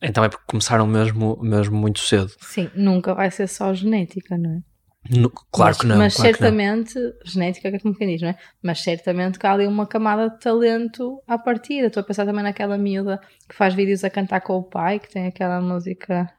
então 0.00 0.22
é 0.22 0.28
porque 0.28 0.44
começaram 0.46 0.86
mesmo, 0.86 1.38
mesmo 1.42 1.76
muito 1.76 2.00
cedo. 2.00 2.30
Sim, 2.40 2.70
nunca 2.74 3.14
vai 3.14 3.30
ser 3.30 3.48
só 3.48 3.72
genética, 3.72 4.36
não 4.36 4.50
é? 4.50 4.75
No, 5.10 5.30
claro 5.30 5.70
mas, 5.70 5.78
que 5.78 5.86
não. 5.86 5.96
Mas 5.96 6.14
claro 6.16 6.30
certamente, 6.30 6.94
genética 7.24 7.70
que 7.70 7.76
é 7.76 7.80
como 7.80 7.94
quem 7.94 8.08
diz, 8.08 8.22
não 8.22 8.30
é? 8.30 8.36
Mas 8.62 8.82
certamente 8.82 9.38
que 9.38 9.46
há 9.46 9.52
ali 9.52 9.66
uma 9.66 9.86
camada 9.86 10.30
de 10.30 10.38
talento 10.40 11.22
à 11.26 11.38
partida. 11.38 11.88
Estou 11.88 12.00
a 12.00 12.04
pensar 12.04 12.24
também 12.24 12.42
naquela 12.42 12.78
miúda 12.78 13.20
que 13.48 13.54
faz 13.54 13.74
vídeos 13.74 14.04
a 14.04 14.10
cantar 14.10 14.40
com 14.40 14.54
o 14.54 14.62
pai, 14.62 14.98
que 14.98 15.10
tem 15.10 15.26
aquela 15.26 15.60
música 15.60 16.30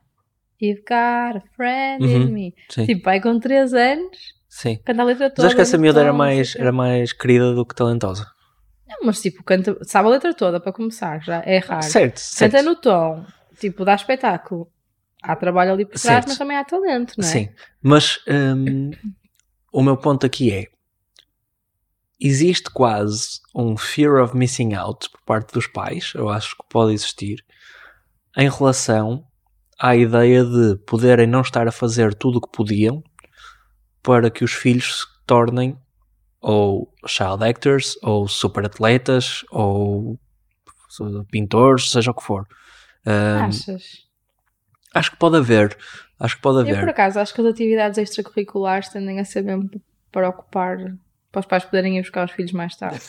You've 0.60 0.84
got 0.88 1.38
a 1.38 1.44
friend 1.56 2.04
uhum, 2.04 2.22
in 2.24 2.34
me. 2.34 2.56
Sim. 2.70 2.86
Tipo, 2.86 3.04
pai 3.04 3.22
com 3.22 3.40
3 3.40 3.74
anos, 3.74 4.18
sim. 4.50 4.80
canta 4.84 5.02
a 5.04 5.06
letra 5.06 5.30
toda. 5.30 5.44
Mas 5.44 5.46
acho 5.48 5.56
que 5.56 5.62
essa 5.62 5.78
miúda 5.78 6.02
era 6.02 6.14
mais, 6.14 6.56
era 6.56 6.72
mais 6.72 7.14
querida 7.14 7.54
do 7.54 7.66
que 7.66 7.76
talentosa. 7.76 8.26
Não, 8.88 9.06
mas 9.06 9.22
tipo, 9.22 9.44
canta, 9.44 9.78
sabe 9.84 10.08
a 10.08 10.12
letra 10.12 10.34
toda 10.34 10.60
para 10.60 10.72
começar, 10.72 11.20
já 11.24 11.44
é 11.46 11.60
raro. 11.60 11.84
Certo, 11.84 12.18
certo. 12.18 12.52
Canta 12.52 12.64
no 12.64 12.76
tom, 12.76 13.24
tipo, 13.60 13.86
dá 13.86 13.94
espetáculo. 13.94 14.68
Há 15.22 15.36
trabalho 15.36 15.74
ali 15.74 15.86
por 15.86 16.00
trás, 16.00 16.02
certo. 16.02 16.28
mas 16.30 16.38
também 16.38 16.58
há 16.58 16.64
talento, 16.64 17.14
não 17.18 17.28
é? 17.28 17.32
Sim, 17.32 17.50
mas 17.82 18.20
um, 18.28 18.92
o 19.72 19.82
meu 19.82 19.98
ponto 19.98 20.26
aqui 20.26 20.52
é: 20.52 20.66
existe 22.20 22.70
quase 22.70 23.40
um 23.54 23.76
fear 23.76 24.24
of 24.24 24.36
missing 24.36 24.74
out 24.74 25.10
por 25.10 25.22
parte 25.22 25.54
dos 25.54 25.68
pais, 25.68 26.14
eu 26.16 26.30
acho 26.30 26.56
que 26.56 26.64
pode 26.70 26.94
existir, 26.94 27.44
em 28.38 28.50
relação 28.50 29.26
à 29.80 29.96
ideia 29.96 30.44
de 30.44 30.76
poderem 30.86 31.28
não 31.28 31.42
estar 31.42 31.68
a 31.68 31.72
fazer 31.72 32.14
tudo 32.14 32.38
o 32.38 32.42
que 32.42 32.52
podiam 32.52 33.04
para 34.02 34.30
que 34.30 34.44
os 34.44 34.54
filhos 34.54 35.02
se 35.02 35.06
tornem 35.26 35.78
ou 36.40 36.94
child 37.06 37.44
actors, 37.44 37.98
ou 38.02 38.28
super 38.28 38.66
atletas, 38.66 39.44
ou 39.50 40.20
pintores, 41.30 41.92
seja 41.92 42.12
o 42.12 42.14
que 42.14 42.24
for. 42.24 42.48
Um, 43.06 43.46
Achas? 43.46 44.07
Acho 44.94 45.12
que 45.12 45.18
pode 45.18 45.38
haver. 45.38 45.78
Acho 46.20 46.36
que 46.36 46.42
pode 46.42 46.62
haver. 46.62 46.76
Eu, 46.76 46.80
por 46.80 46.90
acaso, 46.90 47.20
acho 47.20 47.34
que 47.34 47.42
as 47.42 47.48
atividades 47.48 47.98
extracurriculares 47.98 48.90
tendem 48.90 49.20
a 49.20 49.26
ser 49.26 49.44
mesmo 49.44 49.70
para 50.12 50.30
ocupar, 50.30 50.78
para 51.32 51.40
os 51.40 51.46
pais 51.46 51.66
poderem 51.66 51.98
ir 51.98 52.02
buscar 52.02 52.26
os 52.26 52.32
filhos 52.32 52.52
mais 52.52 52.76
tarde. 52.76 53.02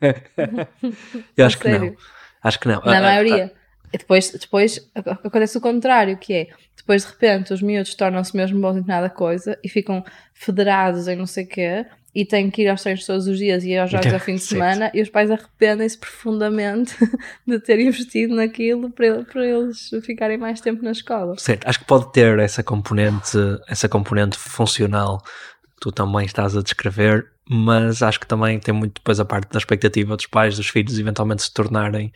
Eu 1.36 1.46
acho 1.46 1.58
que 1.58 1.68
não. 1.68 1.96
Acho 2.42 2.60
que 2.60 2.68
não. 2.68 2.80
Na 2.82 2.98
ah, 2.98 3.02
maioria. 3.02 3.52
Ah, 3.54 3.62
e 3.92 3.98
depois, 3.98 4.30
depois 4.30 4.90
acontece 4.94 5.58
o 5.58 5.60
contrário, 5.60 6.16
que 6.16 6.32
é, 6.32 6.48
depois 6.76 7.04
de 7.04 7.10
repente 7.10 7.52
os 7.52 7.60
miúdos 7.60 7.94
tornam-se 7.94 8.34
mesmo 8.34 8.58
bons 8.58 8.78
em 8.78 8.86
nada 8.86 9.10
coisa 9.10 9.58
e 9.62 9.68
ficam 9.68 10.02
federados 10.32 11.08
em 11.08 11.16
não 11.16 11.26
sei 11.26 11.44
o 11.44 11.48
quê 11.48 11.86
e 12.14 12.24
têm 12.24 12.50
que 12.50 12.62
ir 12.62 12.68
aos 12.68 12.82
treinos 12.82 13.06
todos 13.06 13.26
os 13.26 13.38
dias 13.38 13.64
e 13.64 13.76
aos 13.76 13.90
jogos 13.90 14.12
ao 14.12 14.20
fim 14.20 14.34
de 14.34 14.42
semana 14.42 14.90
e 14.92 15.00
os 15.00 15.08
pais 15.08 15.30
arrependem-se 15.30 15.98
profundamente 15.98 16.94
de 17.46 17.58
ter 17.58 17.80
investido 17.80 18.34
naquilo 18.34 18.90
para, 18.90 19.24
para 19.24 19.46
eles 19.46 19.90
ficarem 20.02 20.36
mais 20.36 20.60
tempo 20.60 20.84
na 20.84 20.92
escola. 20.92 21.34
Certo, 21.38 21.66
acho 21.66 21.78
que 21.78 21.84
pode 21.86 22.12
ter 22.12 22.38
essa 22.38 22.62
componente, 22.62 23.38
essa 23.68 23.88
componente 23.88 24.36
funcional 24.36 25.22
que 25.22 25.80
tu 25.80 25.90
também 25.90 26.26
estás 26.26 26.56
a 26.56 26.62
descrever, 26.62 27.26
mas 27.48 28.02
acho 28.02 28.20
que 28.20 28.26
também 28.26 28.58
tem 28.58 28.74
muito 28.74 28.94
depois 28.94 29.18
a 29.18 29.24
parte 29.24 29.50
da 29.50 29.58
expectativa 29.58 30.16
dos 30.16 30.26
pais, 30.26 30.56
dos 30.56 30.68
filhos 30.68 30.98
eventualmente 30.98 31.42
se 31.42 31.52
tornarem 31.52 32.12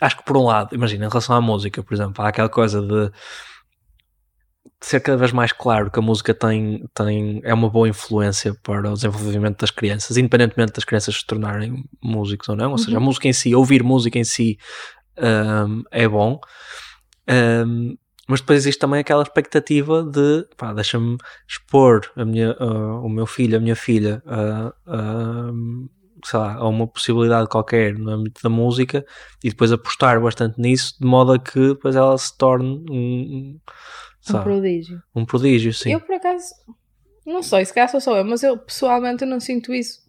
acho 0.00 0.18
que 0.18 0.24
por 0.24 0.36
um 0.36 0.44
lado, 0.44 0.74
imagina, 0.74 1.06
em 1.06 1.08
relação 1.08 1.34
à 1.34 1.40
música, 1.40 1.82
por 1.82 1.94
exemplo, 1.94 2.24
há 2.24 2.28
aquela 2.28 2.48
coisa 2.48 2.80
de 2.80 3.10
ser 4.80 5.00
cada 5.00 5.18
vez 5.18 5.32
mais 5.32 5.52
claro 5.52 5.90
que 5.90 5.98
a 5.98 6.02
música 6.02 6.32
tem, 6.32 6.84
tem, 6.94 7.40
é 7.44 7.52
uma 7.52 7.68
boa 7.68 7.88
influência 7.88 8.54
para 8.62 8.90
o 8.90 8.94
desenvolvimento 8.94 9.60
das 9.60 9.70
crianças, 9.70 10.16
independentemente 10.16 10.72
das 10.72 10.84
crianças 10.84 11.16
se 11.16 11.26
tornarem 11.26 11.84
músicos 12.02 12.48
ou 12.48 12.56
não, 12.56 12.72
ou 12.72 12.78
seja, 12.78 12.96
a 12.96 13.00
uhum. 13.00 13.06
música 13.06 13.26
em 13.26 13.32
si, 13.32 13.54
ouvir 13.54 13.82
música 13.82 14.18
em 14.18 14.24
si 14.24 14.56
um, 15.18 15.82
é 15.90 16.06
bom, 16.06 16.38
um, 17.66 17.96
mas 18.28 18.40
depois 18.40 18.58
existe 18.58 18.78
também 18.78 19.00
aquela 19.00 19.22
expectativa 19.22 20.04
de, 20.04 20.46
pá, 20.56 20.72
deixa-me 20.72 21.16
expor 21.48 22.02
a 22.14 22.24
minha, 22.24 22.52
uh, 22.60 23.04
o 23.04 23.08
meu 23.08 23.26
filho, 23.26 23.56
a 23.56 23.60
minha 23.60 23.74
filha 23.74 24.22
uh, 24.26 24.68
uh, 24.86 25.88
sei 26.24 26.38
lá, 26.38 26.54
a 26.54 26.68
uma 26.68 26.86
possibilidade 26.86 27.48
qualquer 27.48 27.96
no 27.96 28.10
âmbito 28.10 28.42
da 28.42 28.48
música 28.48 29.04
e 29.42 29.50
depois 29.50 29.72
apostar 29.72 30.20
bastante 30.20 30.60
nisso 30.60 30.94
de 31.00 31.06
modo 31.06 31.32
a 31.32 31.38
que 31.38 31.68
depois 31.68 31.96
ela 31.96 32.16
se 32.18 32.36
torne 32.36 32.84
um, 32.90 32.94
um 32.94 33.60
prodígio. 34.32 35.02
Um 35.14 35.24
prodígio, 35.24 35.72
sim. 35.72 35.92
Eu 35.92 36.00
por 36.00 36.14
acaso, 36.14 36.54
não 37.26 37.42
sei, 37.42 37.64
se 37.64 37.72
calhar 37.72 37.88
sou 37.88 38.00
só 38.00 38.16
eu, 38.16 38.24
mas 38.24 38.42
eu 38.42 38.56
pessoalmente 38.58 39.22
eu 39.22 39.28
não 39.28 39.40
sinto 39.40 39.72
isso. 39.72 40.00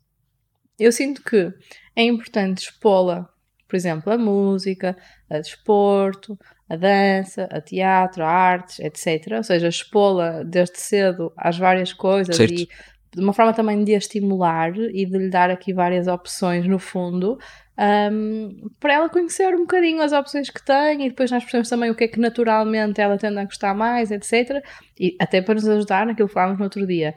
Eu 0.80 0.92
sinto 0.92 1.22
que 1.22 1.52
é 1.96 2.04
importante 2.04 2.60
expô-la, 2.60 3.30
por 3.68 3.76
exemplo, 3.76 4.12
a 4.12 4.18
música, 4.18 4.98
a 5.30 5.40
desporto, 5.40 6.40
a 6.70 6.76
dança, 6.76 7.48
a 7.52 7.60
teatro, 7.60 8.24
a 8.24 8.30
artes, 8.30 8.80
etc. 8.80 9.34
Ou 9.38 9.44
seja, 9.44 9.68
expô-la 9.68 10.44
desde 10.44 10.80
cedo 10.80 11.34
às 11.36 11.58
várias 11.58 11.92
coisas 11.92 12.36
certo. 12.36 12.54
e 12.54 12.70
de 13.12 13.24
uma 13.24 13.34
forma 13.34 13.54
também 13.54 13.84
de 13.84 13.96
a 13.96 13.98
estimular 13.98 14.76
e 14.78 15.06
de 15.06 15.18
lhe 15.18 15.30
dar 15.30 15.50
aqui 15.50 15.74
várias 15.74 16.08
opções 16.08 16.68
no 16.68 16.78
fundo, 16.78 17.40
um, 17.80 18.70
para 18.78 18.94
ela 18.94 19.10
conhecer 19.10 19.56
um 19.56 19.60
bocadinho 19.60 20.02
as 20.02 20.12
opções 20.12 20.50
que 20.50 20.62
tem 20.62 21.06
e 21.06 21.10
depois 21.10 21.32
nós 21.32 21.44
percebemos 21.44 21.70
também 21.70 21.90
o 21.90 21.96
que 21.96 22.04
é 22.04 22.08
que 22.10 22.20
naturalmente 22.20 23.00
ela 23.00 23.18
tende 23.18 23.40
a 23.40 23.46
gostar 23.46 23.74
mais, 23.74 24.12
etc. 24.12 24.62
E 25.00 25.16
até 25.18 25.42
para 25.42 25.54
nos 25.54 25.68
ajudar 25.68 26.06
naquilo 26.06 26.28
que 26.28 26.34
falámos 26.34 26.58
no 26.58 26.66
outro 26.66 26.86
dia. 26.86 27.16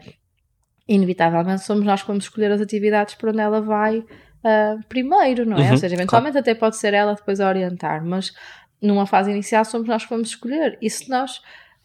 Inevitavelmente 0.86 1.64
somos 1.64 1.84
nós 1.84 2.02
que 2.02 2.06
vamos 2.06 2.24
escolher 2.24 2.52
as 2.52 2.60
atividades 2.60 3.16
para 3.16 3.30
onde 3.30 3.40
ela 3.40 3.60
vai 3.60 3.98
uh, 3.98 4.84
primeiro, 4.88 5.44
não 5.44 5.56
é? 5.56 5.62
Uhum, 5.62 5.70
Ou 5.72 5.76
seja, 5.78 5.96
eventualmente 5.96 6.34
claro. 6.34 6.50
até 6.50 6.54
pode 6.54 6.76
ser 6.76 6.94
ela 6.94 7.14
depois 7.14 7.40
a 7.40 7.48
orientar, 7.48 8.04
mas 8.04 8.32
numa 8.80 9.06
fase 9.06 9.32
inicial 9.32 9.64
somos 9.64 9.88
nós 9.88 10.04
que 10.04 10.10
vamos 10.10 10.28
escolher. 10.28 10.78
E 10.80 10.88
se 10.88 11.10
nós 11.10 11.40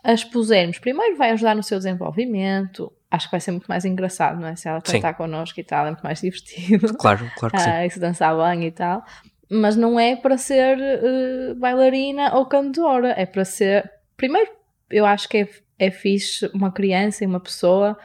as 0.08 0.24
pusermos, 0.24 0.80
primeiro 0.80 1.18
vai 1.18 1.32
ajudar 1.32 1.54
no 1.54 1.62
seu 1.62 1.78
desenvolvimento, 1.78 2.90
acho 3.12 3.28
que 3.28 3.32
vai 3.32 3.42
ser 3.42 3.52
muito 3.52 3.68
mais 3.68 3.84
engraçado, 3.84 4.40
não 4.40 4.48
é? 4.48 4.56
Se 4.56 4.70
ela 4.70 4.82
cantar 4.82 5.14
connosco 5.16 5.60
e 5.60 5.64
tal, 5.66 5.86
é 5.86 5.90
muito 5.90 6.02
mais 6.02 6.22
divertido. 6.22 6.96
Claro, 6.98 7.30
claro 7.36 7.54
que 7.54 7.60
sim. 7.60 7.70
Ah, 7.70 7.86
e 7.86 7.90
se 7.90 8.00
dançar 8.00 8.34
bem 8.38 8.68
e 8.68 8.72
tal. 8.72 9.04
Mas 9.52 9.76
não 9.76 10.00
é 10.00 10.16
para 10.16 10.38
ser 10.38 10.78
uh, 10.78 11.56
bailarina 11.56 12.34
ou 12.36 12.46
cantora, 12.46 13.14
é 13.18 13.26
para 13.26 13.44
ser. 13.44 13.92
Primeiro, 14.16 14.50
eu 14.90 15.06
acho 15.06 15.28
que 15.28 15.40
é, 15.40 15.50
é 15.78 15.92
fixe 15.92 16.50
uma 16.54 16.72
criança 16.72 17.26
e 17.26 17.28
uma 17.28 17.42
pessoa 17.42 17.98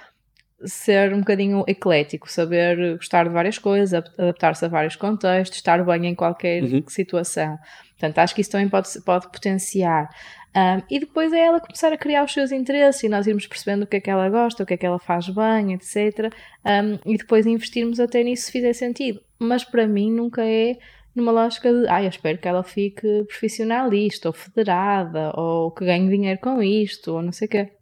ser 0.64 1.12
um 1.14 1.20
bocadinho 1.20 1.64
eclético, 1.68 2.30
saber 2.30 2.96
gostar 2.96 3.24
de 3.24 3.30
várias 3.30 3.58
coisas, 3.58 3.94
adaptar-se 4.18 4.64
a 4.64 4.68
vários 4.68 4.96
contextos, 4.96 5.58
estar 5.58 5.84
bem 5.84 6.06
em 6.06 6.14
qualquer 6.16 6.64
uhum. 6.64 6.82
situação. 6.88 7.58
Portanto, 7.90 8.18
acho 8.18 8.34
que 8.34 8.40
isso 8.40 8.50
também 8.50 8.68
pode, 8.68 8.88
pode 9.02 9.30
potenciar. 9.30 10.08
Um, 10.54 10.82
e 10.90 11.00
depois 11.00 11.32
é 11.32 11.40
ela 11.46 11.60
começar 11.60 11.92
a 11.92 11.96
criar 11.96 12.24
os 12.24 12.32
seus 12.32 12.52
interesses 12.52 13.02
e 13.02 13.08
nós 13.08 13.26
irmos 13.26 13.46
percebendo 13.46 13.84
o 13.84 13.86
que 13.86 13.96
é 13.96 14.00
que 14.00 14.10
ela 14.10 14.28
gosta, 14.28 14.62
o 14.62 14.66
que 14.66 14.74
é 14.74 14.76
que 14.76 14.84
ela 14.84 14.98
faz 14.98 15.28
bem, 15.28 15.72
etc. 15.72 16.32
Um, 16.64 16.98
e 17.10 17.16
depois 17.16 17.46
investirmos 17.46 17.98
até 17.98 18.22
nisso 18.22 18.44
se 18.44 18.52
fizer 18.52 18.72
sentido. 18.74 19.20
Mas 19.38 19.64
para 19.64 19.86
mim 19.86 20.12
nunca 20.12 20.44
é 20.44 20.76
numa 21.14 21.32
lógica 21.32 21.72
de, 21.72 21.88
ah, 21.88 22.02
eu 22.02 22.08
espero 22.08 22.38
que 22.38 22.48
ela 22.48 22.62
fique 22.62 23.24
profissionalista 23.24 24.28
ou 24.28 24.32
federada 24.32 25.32
ou 25.34 25.70
que 25.70 25.84
ganhe 25.84 26.08
dinheiro 26.08 26.40
com 26.40 26.62
isto 26.62 27.12
ou 27.12 27.22
não 27.22 27.32
sei 27.32 27.46
o 27.46 27.50
quê. 27.50 27.72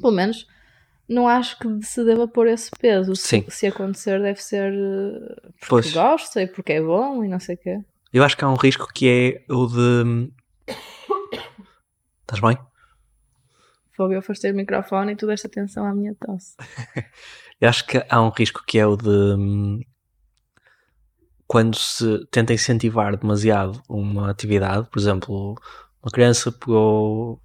Pelo 0.00 0.12
menos 0.12 0.46
não 1.08 1.26
acho 1.26 1.58
que 1.58 1.84
se 1.84 2.04
deva 2.04 2.28
pôr 2.28 2.46
esse 2.46 2.70
peso. 2.80 3.16
Sim. 3.16 3.44
Se, 3.48 3.58
se 3.58 3.66
acontecer, 3.66 4.22
deve 4.22 4.40
ser 4.40 4.72
eh, 4.72 5.50
porque 5.58 5.66
Pois. 5.68 5.92
gosta 5.92 6.42
e 6.42 6.46
porque 6.46 6.74
é 6.74 6.80
bom 6.80 7.24
e 7.24 7.28
não 7.28 7.40
sei 7.40 7.56
o 7.56 7.58
quê. 7.58 7.78
Eu 8.12 8.22
acho 8.22 8.36
que 8.36 8.44
há 8.44 8.48
um 8.48 8.54
risco 8.54 8.86
que 8.94 9.08
é 9.08 9.52
o 9.52 9.66
de. 9.66 10.30
Estás 12.30 12.40
bem? 12.40 12.56
Fogo, 13.90 14.12
eu 14.12 14.20
afastei 14.20 14.52
o 14.52 14.54
microfone 14.54 15.12
e 15.12 15.16
tu 15.16 15.26
deste 15.26 15.48
atenção 15.48 15.84
à 15.84 15.92
minha 15.92 16.14
tosse. 16.14 16.54
Eu 17.60 17.68
acho 17.68 17.84
que 17.84 18.02
há 18.08 18.22
um 18.22 18.30
risco 18.30 18.62
que 18.64 18.78
é 18.78 18.86
o 18.86 18.96
de. 18.96 19.08
hum, 19.08 19.80
Quando 21.44 21.76
se 21.76 22.24
tenta 22.30 22.54
incentivar 22.54 23.16
demasiado 23.16 23.82
uma 23.88 24.30
atividade, 24.30 24.88
por 24.88 25.00
exemplo, 25.00 25.56
uma 26.00 26.10
criança 26.12 26.52
pegou, 26.52 27.42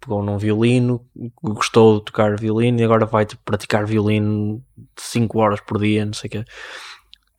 pegou 0.00 0.20
num 0.20 0.36
violino, 0.36 1.08
gostou 1.40 2.00
de 2.00 2.06
tocar 2.06 2.36
violino 2.36 2.80
e 2.80 2.84
agora 2.84 3.06
vai 3.06 3.24
tipo, 3.24 3.40
praticar 3.44 3.86
violino 3.86 4.60
5 4.96 5.38
horas 5.38 5.60
por 5.60 5.78
dia, 5.78 6.04
não 6.04 6.12
sei 6.12 6.26
o 6.26 6.30
quê. 6.32 6.44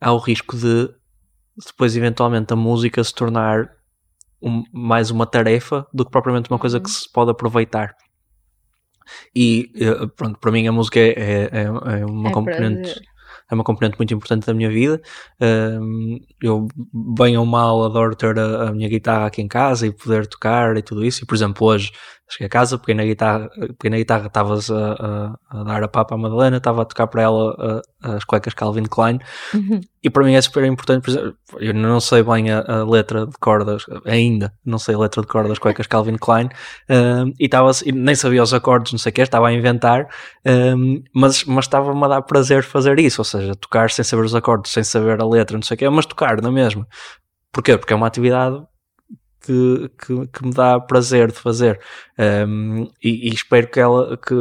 Há 0.00 0.12
o 0.14 0.18
risco 0.18 0.56
de 0.56 0.88
depois, 1.66 1.94
eventualmente, 1.94 2.54
a 2.54 2.56
música 2.56 3.04
se 3.04 3.14
tornar 3.14 3.70
um- 4.42 4.64
mais 4.72 5.10
uma 5.10 5.26
tarefa 5.26 5.86
do 5.92 6.04
que 6.04 6.10
propriamente 6.10 6.50
uma 6.50 6.58
coisa 6.58 6.80
que 6.80 6.90
se 6.90 7.10
pode 7.12 7.30
aproveitar. 7.30 7.94
E 9.34 9.70
eh, 9.76 10.06
pronto, 10.16 10.38
para 10.38 10.52
mim 10.52 10.66
a 10.66 10.72
música 10.72 10.98
é, 11.00 11.10
é, 11.10 11.48
é- 11.52 12.00
é 12.00 12.06
uma 12.06 12.28
É 12.30 12.32
componente 12.32 12.82
prazer. 12.82 13.02
é 13.50 13.54
uma 13.54 13.64
componente 13.64 13.96
muito 13.98 14.14
importante 14.14 14.46
da 14.46 14.54
minha 14.54 14.70
vida. 14.70 15.00
Eu, 16.40 16.68
bem 17.18 17.36
ou 17.36 17.44
mal, 17.44 17.84
adoro 17.84 18.14
ter 18.14 18.38
a, 18.38 18.68
a 18.68 18.72
minha 18.72 18.88
guitarra 18.88 19.26
aqui 19.26 19.42
em 19.42 19.48
casa 19.48 19.86
e 19.86 19.92
poder 19.92 20.26
tocar 20.26 20.76
e 20.76 20.82
tudo 20.82 21.04
isso. 21.04 21.24
E, 21.24 21.26
por 21.26 21.34
exemplo, 21.34 21.66
hoje 21.66 21.90
cheguei 22.30 22.46
a 22.46 22.48
casa, 22.50 22.78
peguei 22.78 22.94
na 22.94 23.04
guitarra, 23.04 23.50
peguei 23.78 23.90
na 23.90 23.96
guitarra 23.96 24.26
estavas 24.28 24.70
a, 24.70 25.36
a, 25.50 25.60
a 25.60 25.64
dar 25.64 25.82
a 25.82 25.88
papa 25.88 26.14
à 26.14 26.18
Madalena, 26.18 26.58
estava 26.58 26.82
a 26.82 26.84
tocar 26.84 27.06
para 27.08 27.22
ela 27.22 27.82
a- 28.02 28.16
as 28.16 28.24
cuecas 28.24 28.54
Calvin 28.54 28.84
Klein. 28.84 29.18
Uhum. 29.52 29.80
E 30.02 30.08
para 30.08 30.24
mim 30.24 30.34
é 30.34 30.40
super 30.40 30.64
importante, 30.64 31.02
por 31.02 31.10
exemplo, 31.10 31.34
eu 31.58 31.74
não 31.74 32.00
sei 32.00 32.22
bem 32.22 32.50
a, 32.50 32.84
letra 32.84 33.26
de 33.26 33.36
cordas, 33.38 33.84
ainda 34.06 34.52
não 34.64 34.78
sei 34.78 34.94
a 34.94 34.98
letra 34.98 35.20
de 35.20 35.26
cordas 35.26 35.50
das 35.50 35.58
cuecas 35.60 35.86
Calvin 35.86 36.16
Klein, 36.16 36.48
um, 36.88 37.32
e 37.38 37.44
estava 37.44 37.70
nem 37.92 38.14
sabia 38.14 38.42
os 38.42 38.54
acordes, 38.54 38.92
não 38.92 38.98
sei 38.98 39.10
o 39.10 39.12
que, 39.12 39.20
estava 39.22 39.48
a 39.48 39.52
inventar, 39.52 40.08
um, 40.46 41.02
mas, 41.14 41.44
mas 41.44 41.64
estava-me 41.64 42.04
a 42.04 42.08
dar 42.08 42.22
prazer 42.22 42.62
fazer 42.62 42.98
isso, 43.00 43.20
ou 43.20 43.24
seja, 43.24 43.54
tocar 43.56 43.90
sem 43.90 44.04
saber 44.04 44.24
os 44.24 44.34
acordes, 44.34 44.72
sem 44.72 44.84
saber 44.84 45.20
a 45.20 45.26
letra, 45.26 45.56
não 45.56 45.62
sei 45.62 45.74
o 45.74 45.78
que, 45.78 45.88
mas 45.90 46.06
tocar 46.06 46.40
na 46.40 46.50
mesma. 46.50 46.86
Porquê? 47.52 47.76
Porque 47.76 47.92
é 47.92 47.96
uma 47.96 48.06
atividade 48.06 48.62
que, 49.40 49.90
que, 49.98 50.26
que 50.28 50.44
me 50.46 50.52
dá 50.52 50.78
prazer 50.80 51.30
de 51.32 51.38
fazer 51.38 51.80
Um, 52.18 52.84
e, 53.02 53.28
e 53.30 53.34
espero 53.34 53.66
que 53.68 53.80
ela, 53.80 54.16
que, 54.16 54.34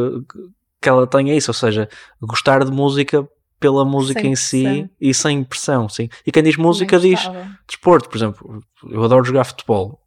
que 0.81 0.89
ela 0.89 1.07
tenha 1.07 1.33
isso, 1.35 1.49
ou 1.49 1.55
seja, 1.55 1.87
gostar 2.21 2.63
de 2.65 2.71
música 2.71 3.27
pela 3.59 3.83
música 3.85 4.21
Sem 4.21 4.31
em 4.31 4.35
si 4.35 4.63
pressão. 4.63 4.89
e 5.01 5.13
sem 5.13 5.43
pressão, 5.43 5.89
sim. 5.89 6.09
E 6.25 6.31
quem 6.31 6.43
diz 6.43 6.55
música 6.57 6.97
diz 6.99 7.25
gostava. 7.25 7.49
desporto, 7.67 8.09
por 8.09 8.17
exemplo, 8.17 8.63
eu 8.89 9.03
adoro 9.03 9.23
jogar 9.25 9.43
futebol, 9.45 9.99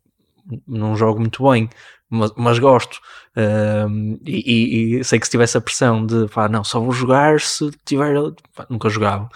não 0.66 0.96
jogo 0.96 1.20
muito 1.20 1.42
bem, 1.50 1.68
mas, 2.10 2.30
mas 2.36 2.58
gosto. 2.58 2.98
Um, 3.36 4.18
e, 4.26 4.96
e- 4.96 5.00
e 5.00 5.04
sei 5.04 5.18
que 5.18 5.24
se 5.26 5.30
tivesse 5.30 5.56
a 5.56 5.60
pressão 5.60 6.04
de 6.04 6.28
pá, 6.28 6.48
não, 6.48 6.62
só 6.64 6.78
vou 6.80 6.92
jogar 6.92 7.40
se 7.40 7.70
tiver. 7.86 8.14
pá, 8.54 8.66
nunca 8.68 8.88
jogava. 8.90 9.28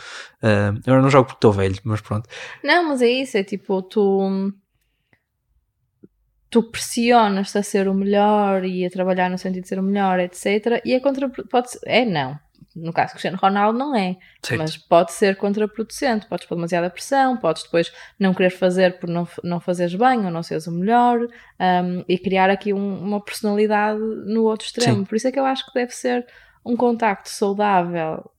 Um, 0.42 0.78
agora 0.86 1.00
não 1.02 1.08
jogo 1.10 1.26
porque 1.26 1.38
estou 1.38 1.52
velho, 1.52 1.78
mas 1.84 2.00
pronto. 2.02 2.28
Não, 2.62 2.88
mas 2.88 3.00
é 3.00 3.08
isso, 3.08 3.36
é 3.38 3.44
tipo, 3.44 3.80
tu 3.82 4.52
tu 6.56 6.62
pressionas-te 6.62 7.58
a 7.58 7.62
ser 7.62 7.86
o 7.86 7.92
melhor 7.94 8.64
e 8.64 8.86
a 8.86 8.90
trabalhar 8.90 9.28
no 9.28 9.36
sentido 9.36 9.62
de 9.64 9.68
ser 9.68 9.78
o 9.78 9.82
melhor, 9.82 10.18
etc. 10.18 10.80
E 10.84 10.94
é 10.94 11.00
contra 11.00 11.28
pode 11.28 11.70
ser, 11.72 11.80
é 11.84 12.04
não. 12.04 12.38
No 12.74 12.92
caso 12.92 13.12
Cristiano 13.12 13.38
Ronaldo 13.40 13.78
não 13.78 13.94
é, 13.96 14.16
Certo. 14.42 14.60
mas 14.60 14.76
pode 14.76 15.12
ser 15.12 15.36
contraproducente, 15.36 16.26
podes 16.26 16.46
pôr 16.46 16.56
demasiada 16.56 16.90
pressão, 16.90 17.36
podes 17.36 17.62
depois 17.62 17.90
não 18.18 18.34
querer 18.34 18.50
fazer 18.50 18.98
por 18.98 19.08
não, 19.08 19.26
não 19.42 19.60
fazeres 19.60 19.94
bem 19.94 20.24
ou 20.26 20.30
não 20.30 20.42
seres 20.42 20.66
o 20.66 20.72
melhor 20.72 21.18
um, 21.20 22.04
e 22.06 22.18
criar 22.18 22.50
aqui 22.50 22.72
um- 22.74 22.98
uma 23.02 23.20
personalidade 23.20 23.98
no 23.98 24.42
outro 24.44 24.66
extremo. 24.66 24.98
Sim. 24.98 25.04
Por 25.04 25.16
isso 25.16 25.28
é 25.28 25.32
que 25.32 25.38
eu 25.38 25.44
acho 25.46 25.64
que 25.66 25.72
deve 25.74 25.92
ser 25.92 26.26
um 26.64 26.76
contacto 26.76 27.28
saudável 27.30 28.30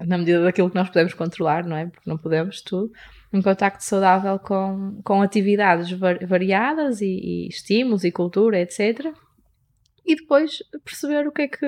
na 0.00 0.18
medida 0.18 0.42
daquilo 0.42 0.68
que 0.68 0.76
nós 0.76 0.88
podemos 0.88 1.14
controlar, 1.14 1.64
não 1.64 1.76
é? 1.76 1.86
Porque 1.86 2.10
não 2.10 2.18
podemos 2.18 2.60
tudo. 2.62 2.90
Um 3.36 3.42
contacto 3.42 3.84
saudável 3.84 4.38
com, 4.38 5.00
com 5.04 5.20
atividades 5.20 5.90
var- 5.98 6.24
variadas 6.26 7.00
e, 7.00 7.06
e 7.06 7.48
estímulos 7.48 8.02
e 8.04 8.10
cultura, 8.10 8.58
etc. 8.60 9.12
E 10.06 10.16
depois 10.16 10.58
perceber 10.84 11.26
o 11.26 11.32
que 11.32 11.42
é 11.42 11.48
que, 11.48 11.66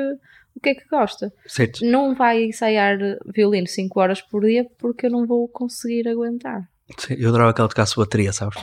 o 0.57 0.61
que, 0.63 0.71
é 0.71 0.75
que 0.75 0.89
gosta. 0.89 1.33
certo. 1.47 1.85
Não 1.85 2.15
vai 2.15 2.45
ensaiar 2.45 2.97
violino 3.27 3.67
5 3.67 4.01
horas 4.01 4.23
por 4.23 4.45
dia 4.45 4.65
porque 4.79 5.07
eu 5.07 5.11
não 5.11 5.27
vou 5.27 5.47
conseguir 5.49 6.09
aguentar. 6.09 6.69
Sim, 6.97 7.15
eu 7.19 7.29
adorava 7.29 7.53
que 7.53 7.61
ela 7.61 7.69
tocasse 7.69 7.97
bateria, 7.97 8.33
sabes? 8.33 8.57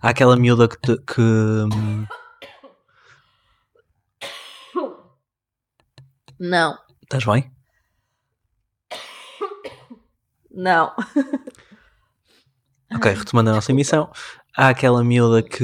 Há 0.00 0.08
aquela 0.10 0.36
miúda 0.36 0.66
que. 0.68 0.78
te- 0.78 0.96
que 1.04 1.20
Não, 6.38 6.78
estás 7.02 7.24
bem? 7.24 7.50
não. 10.50 10.92
Ok, 12.94 13.12
retomando 13.12 13.50
a 13.50 13.54
nossa 13.54 13.70
emissão. 13.72 14.10
Há 14.56 14.68
aquela 14.70 15.02
miúda 15.04 15.42
que, 15.42 15.58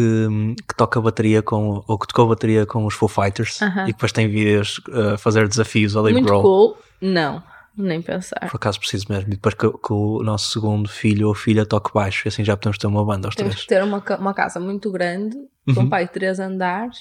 que 0.68 0.76
toca 0.76 1.00
bateria 1.00 1.42
com. 1.42 1.82
ou 1.86 1.98
que 1.98 2.06
tocou 2.06 2.28
bateria 2.28 2.64
com 2.64 2.86
os 2.86 2.94
Foo 2.94 3.08
Fighters 3.08 3.60
Aham. 3.60 3.82
e 3.82 3.86
que 3.86 3.92
depois 3.94 4.12
tem 4.12 4.28
vídeos 4.28 4.80
a 5.14 5.18
fazer 5.18 5.48
desafios 5.48 5.96
ao 5.96 6.04
Dave 6.04 6.14
Muito 6.14 6.26
Grohl. 6.26 6.42
cool. 6.42 6.78
Não, 7.00 7.42
nem 7.76 8.00
pensar. 8.00 8.48
Por 8.48 8.56
acaso 8.56 8.78
preciso 8.78 9.06
mesmo. 9.08 9.28
E 9.28 9.34
depois 9.34 9.54
que, 9.54 9.68
que 9.68 9.92
o 9.92 10.22
nosso 10.22 10.52
segundo 10.52 10.88
filho 10.88 11.26
ou 11.28 11.34
filha 11.34 11.66
toque 11.66 11.92
baixo, 11.92 12.26
e 12.26 12.28
assim 12.28 12.44
já 12.44 12.56
podemos 12.56 12.78
ter 12.78 12.86
uma 12.86 13.04
banda 13.04 13.26
aos 13.26 13.34
Temos 13.34 13.54
três. 13.54 13.66
que 13.66 13.74
ter 13.74 13.82
uma, 13.82 14.02
uma 14.20 14.32
casa 14.34 14.60
muito 14.60 14.90
grande, 14.92 15.36
com 15.74 15.80
Uhum. 15.80 15.88
pai 15.90 16.06
três 16.06 16.38
andares, 16.38 16.96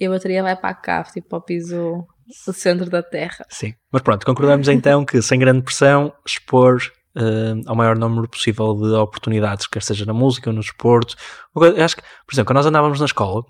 e 0.00 0.06
a 0.06 0.10
bateria 0.10 0.42
vai 0.42 0.56
para 0.56 0.70
a 0.70 0.74
cave, 0.74 1.12
tipo 1.12 1.36
ao 1.36 1.42
piso 1.42 2.06
do 2.46 2.52
centro 2.54 2.88
da 2.88 3.02
terra. 3.02 3.44
Sim. 3.50 3.74
Mas 3.92 4.00
pronto, 4.00 4.24
concordamos 4.24 4.66
então 4.66 5.04
que 5.04 5.20
sem 5.20 5.38
grande 5.38 5.60
pressão, 5.62 6.10
expor 6.26 6.80
eh, 7.16 7.54
ao 7.66 7.76
maior 7.76 7.96
número 7.96 8.28
possível 8.28 8.74
de 8.74 8.92
oportunidades, 8.94 9.66
quer 9.66 9.82
seja 9.82 10.06
na 10.06 10.12
música 10.12 10.50
ou 10.50 10.54
no 10.54 10.60
desporto. 10.60 11.16
Eu 11.54 11.84
acho 11.84 11.96
que, 11.96 12.02
por 12.02 12.32
exemplo, 12.32 12.48
quando 12.48 12.56
nós 12.56 12.66
andávamos 12.66 12.98
na 13.00 13.06
escola, 13.06 13.44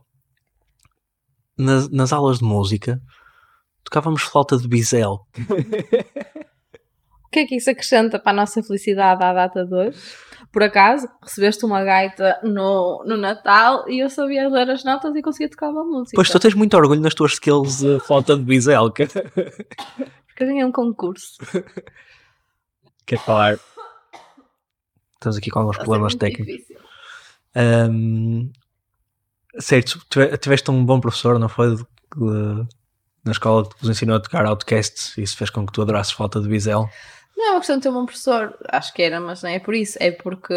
nas, 1.57 1.89
nas 1.91 2.13
aulas 2.13 2.39
de 2.39 2.45
música, 2.45 3.01
tocávamos 3.85 4.23
flauta 4.23 4.57
de 4.57 4.69
bisel. 4.69 5.21
O 7.25 7.33
que 7.33 7.39
é 7.39 7.47
que 7.47 7.57
isso 7.57 7.71
acrescenta 7.71 8.19
para 8.19 8.31
a 8.31 8.35
nossa 8.35 8.63
felicidade 8.63 9.25
à 9.25 9.33
data 9.33 9.65
de 9.65 9.75
hoje? 9.75 9.99
Por 10.53 10.63
acaso, 10.63 11.09
recebeste 11.23 11.65
uma 11.65 11.83
gaita 11.83 12.39
no, 12.43 13.03
no 13.07 13.17
Natal 13.17 13.89
e 13.89 14.01
eu 14.01 14.11
sabia 14.11 14.51
ler 14.51 14.69
as 14.69 14.85
notas 14.85 15.17
e 15.17 15.23
conseguia 15.23 15.49
tocar 15.49 15.71
uma 15.71 15.83
música. 15.83 16.15
Pois 16.15 16.29
tu 16.29 16.39
tens 16.39 16.53
muito 16.53 16.77
orgulho 16.77 17.01
nas 17.01 17.15
tuas 17.15 17.33
skills 17.33 17.79
de 17.79 17.99
flauta 18.01 18.37
de 18.37 18.43
bisel. 18.43 18.93
Quer, 18.93 19.09
Porque 20.29 20.45
ganhei 20.45 20.63
um 20.63 20.71
concurso. 20.71 21.39
quer 23.07 23.19
falar? 23.19 23.59
Estamos 25.15 25.37
aqui 25.37 25.51
com 25.51 25.61
alguns 25.61 25.77
ser 25.77 25.83
problemas 25.83 26.15
técnicos. 26.15 26.65
Ahm, 27.55 28.51
certo, 29.59 30.01
tive- 30.09 30.37
tiveste 30.39 30.71
um 30.71 30.85
bom 30.85 31.01
professor, 31.01 31.39
não 31.39 31.49
foi? 31.49 31.77
De- 31.77 31.83
de- 32.17 32.67
na 33.25 33.31
escola 33.33 33.69
que 33.69 33.81
vos 33.81 33.89
ensinou 33.89 34.17
a 34.17 34.21
tocar 34.21 34.45
Outcast 34.47 35.19
e 35.21 35.23
isso 35.25 35.37
fez 35.37 35.49
com 35.49 35.65
que 35.65 35.73
tu 35.73 35.81
adorasses 35.83 36.13
falta 36.13 36.41
de 36.41 36.49
bisel. 36.49 36.89
Não 37.37 37.47
é 37.47 37.51
uma 37.53 37.61
questão 37.61 37.77
de 37.77 37.83
ter 37.85 37.89
um 37.89 37.93
bom 37.95 38.05
professor, 38.07 38.57
acho 38.69 38.93
que 38.93 39.03
era, 39.03 39.21
mas 39.21 39.43
não 39.43 39.51
é 39.51 39.59
por 39.61 39.75
isso. 39.75 39.97
É 40.01 40.11
porque 40.11 40.55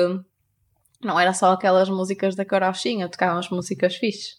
não 1.03 1.19
era 1.19 1.31
só 1.33 1.51
aquelas 1.51 1.89
músicas 1.89 2.35
da 2.35 2.43
carochinha, 2.43 3.07
tocávamos 3.07 3.49
músicas 3.49 3.95
fixe. 3.95 4.35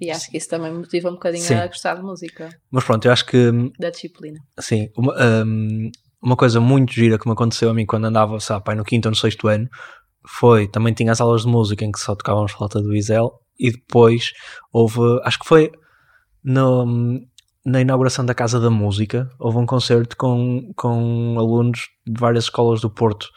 E 0.00 0.10
acho 0.10 0.28
que 0.30 0.36
isso 0.38 0.48
também 0.48 0.72
me 0.72 0.78
motiva 0.78 1.08
um 1.08 1.12
bocadinho 1.14 1.44
Sim. 1.44 1.54
a 1.54 1.66
gostar 1.68 1.94
de 1.94 2.02
música, 2.02 2.48
Mas 2.70 2.82
pronto, 2.84 3.04
eu 3.06 3.12
acho 3.12 3.26
que 3.26 3.50
da 3.78 3.90
disciplina. 3.90 4.40
Sim, 4.58 4.90
uma, 4.96 5.14
ahm, 5.16 5.90
uma 6.24 6.36
coisa 6.36 6.58
muito 6.60 6.92
gira 6.92 7.18
que 7.18 7.26
me 7.26 7.34
aconteceu 7.34 7.68
a 7.70 7.74
mim 7.74 7.84
quando 7.84 8.06
andava, 8.06 8.40
sabe, 8.40 8.64
pai, 8.64 8.74
no 8.74 8.84
quinto 8.84 9.06
ou 9.06 9.10
no 9.10 9.16
sexto 9.16 9.46
ano 9.46 9.68
foi, 10.26 10.66
também 10.66 10.94
tinha 10.94 11.12
as 11.12 11.20
aulas 11.20 11.42
de 11.42 11.48
música 11.48 11.84
em 11.84 11.92
que 11.92 12.00
só 12.00 12.14
tocávamos 12.14 12.52
flauta 12.52 12.80
do 12.80 12.94
Isel 12.94 13.30
e 13.60 13.70
depois 13.70 14.32
houve, 14.72 15.00
acho 15.22 15.38
que 15.38 15.46
foi 15.46 15.70
no, 16.42 17.20
na 17.64 17.82
inauguração 17.82 18.24
da 18.24 18.34
Casa 18.34 18.58
da 18.58 18.70
Música, 18.70 19.30
houve 19.38 19.58
um 19.58 19.66
concerto 19.66 20.16
com, 20.16 20.72
com 20.74 21.36
alunos 21.38 21.88
de 22.06 22.18
várias 22.18 22.44
escolas 22.44 22.80
do 22.80 22.88
Porto. 22.90 23.28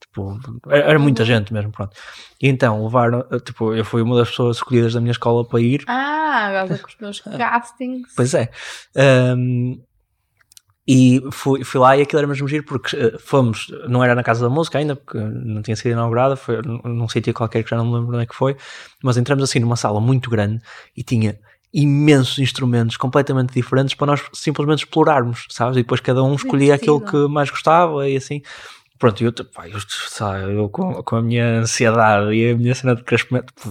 Tipo, 0.00 0.38
era, 0.68 0.90
era 0.90 0.98
muita 0.98 1.24
gente 1.24 1.52
mesmo, 1.52 1.72
pronto. 1.72 1.96
E 2.40 2.48
então 2.48 2.84
levaram, 2.84 3.24
tipo, 3.44 3.74
eu 3.74 3.84
fui 3.84 4.00
uma 4.00 4.16
das 4.16 4.30
pessoas 4.30 4.58
escolhidas 4.58 4.94
da 4.94 5.00
minha 5.00 5.10
escola 5.10 5.44
para 5.46 5.60
ir 5.60 5.82
Ah, 5.88 6.46
agora 6.46 6.78
com 6.78 6.88
os 6.88 6.96
meus 7.00 7.20
castings. 7.20 8.12
Pois 8.14 8.32
é. 8.32 8.48
Ahm, 8.96 9.80
E 10.90 11.22
fui, 11.30 11.62
fui 11.64 11.78
lá 11.78 11.98
e 11.98 12.00
aquilo 12.00 12.18
era 12.18 12.26
mesmo 12.26 12.48
giro 12.48 12.64
porque 12.64 12.96
uh, 12.96 13.18
fomos, 13.18 13.66
não 13.86 14.02
era 14.02 14.14
na 14.14 14.22
Casa 14.22 14.40
da 14.40 14.48
Música 14.48 14.78
ainda, 14.78 14.96
porque 14.96 15.18
não 15.18 15.60
tinha 15.60 15.76
sido 15.76 15.92
inaugurada, 15.92 16.34
foi 16.34 16.62
num, 16.62 16.80
num 16.82 17.08
sítio 17.10 17.34
qualquer 17.34 17.62
que 17.62 17.68
já 17.68 17.76
não 17.76 17.84
me 17.84 17.94
lembro 17.96 18.14
onde 18.14 18.22
é 18.22 18.26
que 18.26 18.34
foi, 18.34 18.56
mas 19.02 19.18
entramos 19.18 19.44
assim 19.44 19.58
numa 19.58 19.76
sala 19.76 20.00
muito 20.00 20.30
grande 20.30 20.62
e 20.96 21.02
tinha 21.02 21.38
imensos 21.74 22.38
instrumentos 22.38 22.96
completamente 22.96 23.52
diferentes 23.52 23.94
para 23.94 24.06
nós 24.06 24.22
simplesmente 24.32 24.84
explorarmos, 24.84 25.44
sabes? 25.50 25.76
E 25.76 25.82
depois 25.82 26.00
cada 26.00 26.22
um 26.22 26.34
escolhia 26.34 26.74
aquilo 26.74 27.02
que 27.02 27.28
mais 27.28 27.50
gostava 27.50 28.08
e 28.08 28.16
assim. 28.16 28.40
Pronto, 28.98 29.22
eu, 29.22 29.32
pá, 29.32 29.68
eu, 29.68 29.78
sabe, 30.08 30.54
eu 30.54 30.70
com, 30.70 31.02
com, 31.02 31.16
a 31.16 31.22
minha 31.22 31.60
ansiedade 31.60 32.32
e 32.32 32.50
a 32.50 32.56
minha 32.56 32.74
cena 32.74 32.96
de 32.96 33.04
querer 33.04 33.24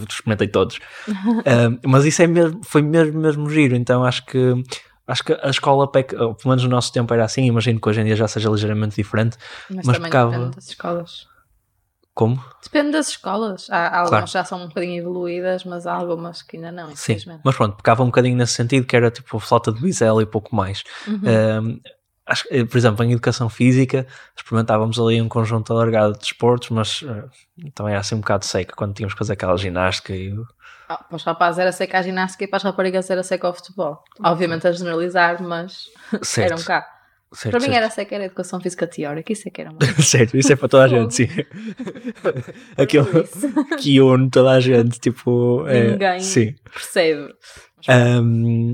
experimentei 0.07 0.47
todos. 0.47 0.79
mas 1.83 2.05
isso 2.05 2.21
é 2.21 2.27
mesmo, 2.27 2.61
foi 2.63 2.83
mesmo, 2.83 3.19
mesmo 3.19 3.49
giro, 3.49 3.75
então 3.75 4.05
acho 4.05 4.23
que 4.25 4.53
acho 5.07 5.23
que 5.23 5.33
a 5.33 5.49
escola, 5.49 5.89
pelo 5.89 6.35
menos 6.45 6.63
no 6.63 6.69
nosso 6.69 6.91
tempo 6.91 7.13
era 7.13 7.23
assim, 7.23 7.45
imagino 7.45 7.79
que 7.79 7.89
hoje 7.89 8.01
em 8.01 8.05
dia 8.05 8.15
já 8.15 8.27
seja 8.27 8.49
ligeiramente 8.49 8.95
diferente, 8.95 9.37
mas, 9.69 9.85
mas 9.85 9.95
também 9.95 10.11
pecava... 10.11 10.31
depende 10.31 10.55
das 10.55 10.67
escolas. 10.67 11.27
Como? 12.13 12.43
Depende 12.63 12.91
das 12.93 13.09
escolas. 13.09 13.69
Há, 13.69 13.77
há 13.77 13.99
algumas 13.99 14.09
claro. 14.09 14.27
já 14.27 14.43
são 14.43 14.63
um 14.63 14.67
bocadinho 14.67 14.99
evoluídas, 14.99 15.63
mas 15.63 15.85
há 15.85 15.93
algumas 15.93 16.41
que 16.41 16.57
ainda 16.57 16.71
não. 16.71 16.95
Sim, 16.95 17.17
mas 17.43 17.55
pronto, 17.55 17.77
pecava 17.77 18.01
um 18.01 18.07
bocadinho 18.07 18.35
nesse 18.35 18.53
sentido, 18.53 18.87
que 18.87 18.95
era 18.95 19.11
tipo 19.11 19.37
a 19.37 19.39
flauta 19.39 19.71
de 19.71 19.79
bisel 19.79 20.19
e 20.19 20.25
pouco 20.25 20.55
mais. 20.55 20.83
Uhum. 21.07 21.79
acho, 22.25 22.45
por 22.69 22.75
exemplo, 22.75 23.05
em 23.05 23.11
educação 23.11 23.49
física, 23.49 24.07
experimentávamos 24.35 24.99
ali 24.99 25.21
um 25.21 25.29
conjunto 25.29 25.71
alargado 25.71 26.13
de 26.13 26.19
desportos, 26.19 26.71
mas 26.71 27.03
uh, 27.03 27.29
também 27.75 27.91
era 27.91 28.01
assim 28.01 28.15
um 28.15 28.19
bocado 28.19 28.45
seca 28.45 28.75
quando 28.75 28.95
tínhamos 28.95 29.13
que 29.13 29.19
fazer 29.19 29.33
aquela 29.33 29.55
ginástica 29.55 30.15
e 30.15 30.33
ah, 30.89 31.03
para 31.03 31.15
os 31.15 31.23
rapazes 31.23 31.59
era 31.59 31.71
seca 31.71 31.99
a 31.99 32.01
ginástica 32.01 32.43
e 32.45 32.47
para 32.47 32.57
as 32.57 32.63
raparigas 32.63 33.09
era 33.09 33.23
seca 33.23 33.49
o 33.49 33.53
futebol. 33.53 34.03
Obviamente 34.23 34.67
a 34.67 34.71
generalizar, 34.71 35.41
mas 35.41 35.85
certo. 36.23 36.53
eram 36.53 36.63
cá. 36.63 36.87
Certo, 37.33 37.51
para 37.51 37.59
mim 37.59 37.65
certo. 37.65 37.77
era 37.77 37.89
seca 37.89 38.15
era 38.15 38.25
educação 38.25 38.61
física 38.61 38.87
teórica, 38.87 39.33
isso 39.33 39.49
é 39.49 39.51
que 39.51 39.59
era 39.59 39.69
muito. 39.71 39.85
certo, 40.01 40.37
isso 40.37 40.53
é 40.53 40.55
para 40.55 40.69
toda 40.69 40.85
a 40.85 40.87
gente, 40.87 41.13
sim. 41.13 41.27
Aquilo 42.77 43.05
que 43.77 43.99
une 43.99 44.29
toda 44.29 44.51
a 44.51 44.59
gente, 44.61 44.97
tipo. 44.97 45.67
É, 45.67 45.91
Ninguém 45.91 46.19
sim. 46.21 46.55
percebe. 46.71 47.33
Um... 47.89 48.71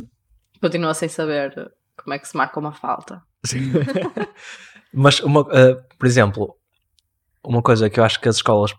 Continua 0.62 0.94
sem 0.94 1.10
saber 1.10 1.72
como 1.98 2.14
é 2.14 2.20
que 2.20 2.28
se 2.28 2.38
marca 2.38 2.60
uma 2.60 2.74
falta. 2.74 3.22
Sim. 3.44 3.72
Mas, 4.94 5.20
uma, 5.22 5.42
uh, 5.42 5.84
por 5.98 6.06
exemplo, 6.06 6.56
uma 7.46 7.62
coisa 7.62 7.90
que 7.90 8.00
eu 8.00 8.04
acho 8.04 8.20
que 8.22 8.30
as 8.30 8.38
escolas, 8.38 8.74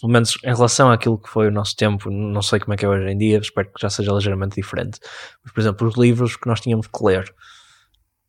pelo 0.00 0.12
menos 0.12 0.36
em 0.42 0.54
relação 0.54 0.90
àquilo 0.90 1.18
que 1.18 1.28
foi 1.28 1.48
o 1.48 1.52
nosso 1.52 1.76
tempo, 1.76 2.10
não 2.10 2.42
sei 2.42 2.58
como 2.58 2.74
é 2.74 2.76
que 2.76 2.84
é 2.84 2.88
hoje 2.88 3.08
em 3.08 3.16
dia, 3.16 3.38
espero 3.38 3.68
que 3.72 3.80
já 3.80 3.88
seja 3.88 4.12
ligeiramente 4.12 4.56
diferente. 4.56 4.98
Mas, 5.42 5.52
por 5.52 5.60
exemplo, 5.60 5.86
os 5.86 5.96
livros 5.96 6.36
que 6.36 6.48
nós 6.48 6.60
tínhamos 6.60 6.88
que 6.88 7.04
ler 7.04 7.32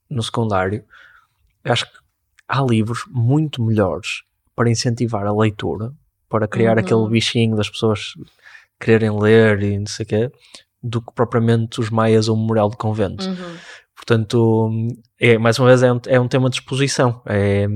no 0.09 0.21
secundário, 0.21 0.83
acho 1.63 1.85
que 1.85 1.97
há 2.47 2.61
livros 2.61 3.03
muito 3.09 3.63
melhores 3.63 4.23
para 4.55 4.69
incentivar 4.69 5.25
a 5.25 5.33
leitura, 5.33 5.91
para 6.27 6.47
criar 6.47 6.77
uhum. 6.77 6.83
aquele 6.83 7.09
bichinho 7.09 7.55
das 7.55 7.69
pessoas 7.69 8.13
quererem 8.79 9.19
ler 9.19 9.61
e 9.63 9.79
não 9.79 9.87
sei 9.87 10.03
o 10.03 10.07
quê, 10.07 10.31
do 10.81 11.01
que 11.01 11.13
propriamente 11.13 11.79
os 11.79 11.89
maias 11.89 12.29
ou 12.29 12.35
o 12.35 12.39
memorial 12.39 12.69
de 12.69 12.77
convento. 12.77 13.25
Uhum. 13.25 13.57
Portanto, 13.99 14.71
é, 15.19 15.37
mais 15.37 15.59
uma 15.59 15.67
vez, 15.67 15.83
é 15.83 15.91
um, 15.91 15.99
é 16.07 16.19
um 16.19 16.27
tema 16.27 16.49
de 16.49 16.55
exposição. 16.55 17.21
É 17.25 17.67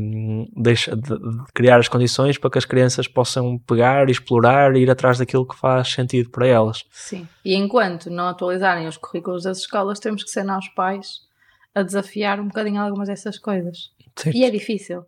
deixa 0.55 0.95
de, 0.95 1.17
de, 1.17 1.43
criar 1.53 1.77
as 1.77 1.89
condições 1.89 2.37
para 2.37 2.49
que 2.49 2.57
as 2.57 2.65
crianças 2.65 3.07
possam 3.07 3.57
pegar, 3.59 4.09
explorar 4.09 4.75
e 4.75 4.79
ir 4.79 4.89
atrás 4.89 5.17
daquilo 5.17 5.45
que 5.45 5.55
faz 5.55 5.89
sentido 5.89 6.29
para 6.29 6.47
elas. 6.47 6.85
Sim. 6.91 7.27
E 7.43 7.55
enquanto 7.55 8.09
não 8.09 8.27
atualizarem 8.27 8.87
os 8.87 8.97
currículos 8.97 9.43
das 9.43 9.59
escolas, 9.59 9.99
temos 9.99 10.23
que 10.23 10.29
ser 10.29 10.43
nós 10.43 10.67
pais 10.69 11.21
a 11.75 11.83
desafiar 11.83 12.39
um 12.39 12.47
bocadinho 12.47 12.81
algumas 12.81 13.09
dessas 13.09 13.37
coisas. 13.37 13.91
Certo. 14.15 14.35
E 14.35 14.45
é 14.45 14.49
difícil. 14.49 15.05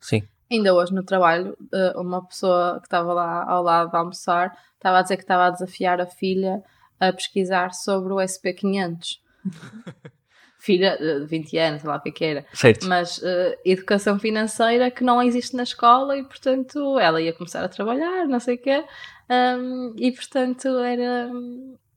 Sim. 0.00 0.22
Ainda 0.50 0.74
hoje 0.74 0.94
no 0.94 1.04
trabalho, 1.04 1.56
eh, 1.72 1.92
uma 1.96 2.24
pessoa 2.24 2.80
que 2.80 2.86
estava 2.86 3.12
lá 3.12 3.44
ao 3.46 3.62
lado 3.62 3.90
de 3.90 3.96
almoçar 3.96 4.56
estava 4.74 4.98
a 4.98 5.02
dizer 5.02 5.16
que 5.16 5.22
estava 5.22 5.46
a 5.46 5.50
desafiar 5.50 6.00
a 6.00 6.06
filha 6.06 6.62
a 6.98 7.12
pesquisar 7.12 7.72
sobre 7.72 8.12
o 8.12 8.16
SP500 8.16 9.18
filha 10.60 10.96
de 10.98 11.26
20 11.26 11.58
anos, 11.58 11.80
sei 11.80 11.90
lá 11.90 11.96
o 11.96 12.00
que, 12.00 12.24
é 12.24 12.28
era. 12.28 12.46
Certo. 12.52 12.86
Mas 12.86 13.18
uh, 13.18 13.56
educação 13.64 14.18
financeira 14.18 14.90
que 14.90 15.02
não 15.02 15.22
existe 15.22 15.56
na 15.56 15.62
escola 15.62 16.16
e, 16.16 16.22
portanto, 16.22 16.98
ela 16.98 17.20
ia 17.20 17.32
começar 17.32 17.64
a 17.64 17.68
trabalhar, 17.68 18.26
não 18.26 18.38
sei 18.38 18.56
o 18.56 18.58
quê. 18.58 18.84
Um, 19.30 19.94
e, 19.96 20.12
portanto, 20.12 20.68
era, 20.78 21.30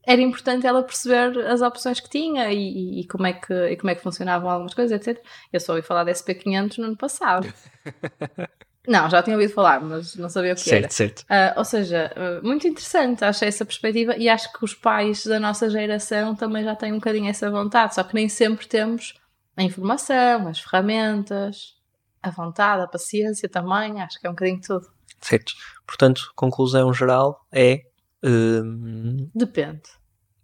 era 0.06 0.22
importante 0.22 0.66
ela 0.66 0.82
perceber 0.82 1.46
as 1.46 1.62
opções 1.62 2.00
que 2.00 2.10
tinha 2.10 2.52
e, 2.52 3.02
e, 3.02 3.08
como, 3.08 3.28
é 3.28 3.34
que, 3.34 3.54
e 3.54 3.76
como 3.76 3.92
é 3.92 3.96
que 3.96 4.02
funcionavam 4.02 4.50
algumas 4.50 4.74
coisas, 4.74 4.92
etc. 4.92 5.22
Eu 5.52 5.60
só 5.60 5.74
ouvi 5.74 5.86
falar 5.86 6.06
da 6.06 6.12
SP500 6.12 6.78
no 6.78 6.86
ano 6.86 6.98
passado. 6.98 7.52
Não, 8.88 9.10
já 9.10 9.24
tinha 9.24 9.36
ouvido 9.36 9.54
falar, 9.54 9.82
mas 9.82 10.15
não 10.15 10.28
sabia 10.28 10.52
o 10.52 10.56
que 10.56 10.62
certo, 10.62 10.84
era. 10.84 10.91
Certo, 10.91 11.22
uh, 11.22 11.58
ou 11.58 11.63
seja, 11.63 12.12
uh, 12.17 12.46
muito 12.46 12.67
interessante, 12.67 13.24
achei 13.24 13.48
essa 13.48 13.65
perspectiva 13.65 14.17
e 14.17 14.28
acho 14.28 14.52
que 14.52 14.63
os 14.63 14.74
pais 14.74 15.26
da 15.26 15.39
nossa 15.39 15.69
geração 15.69 16.36
também 16.36 16.65
já 16.65 16.76
têm 16.76 16.91
um 16.91 16.98
bocadinho 16.98 17.30
essa 17.30 17.50
vontade, 17.50 17.96
só 17.96 18.04
que 18.04 18.13
nem 18.13 18.28
sempre 18.28 18.67
temos 18.67 19.13
a 19.56 19.63
informação, 19.63 20.48
as 20.48 20.60
ferramentas, 20.60 21.76
a 22.22 22.30
vontade, 22.30 22.84
a 22.84 22.88
paciência 22.88 23.48
também, 23.48 24.02
acho 24.02 24.19
que 24.19 24.28
é 24.28 24.30
um 24.30 24.34
bocadinho 24.34 24.60
de 24.60 24.67
tudo. 24.67 24.88
Certo. 25.22 25.54
Portanto, 25.88 26.32
conclusão 26.36 26.93
geral 26.93 27.46
é. 27.52 27.84
Uh... 28.24 29.30
Depende. 29.34 29.84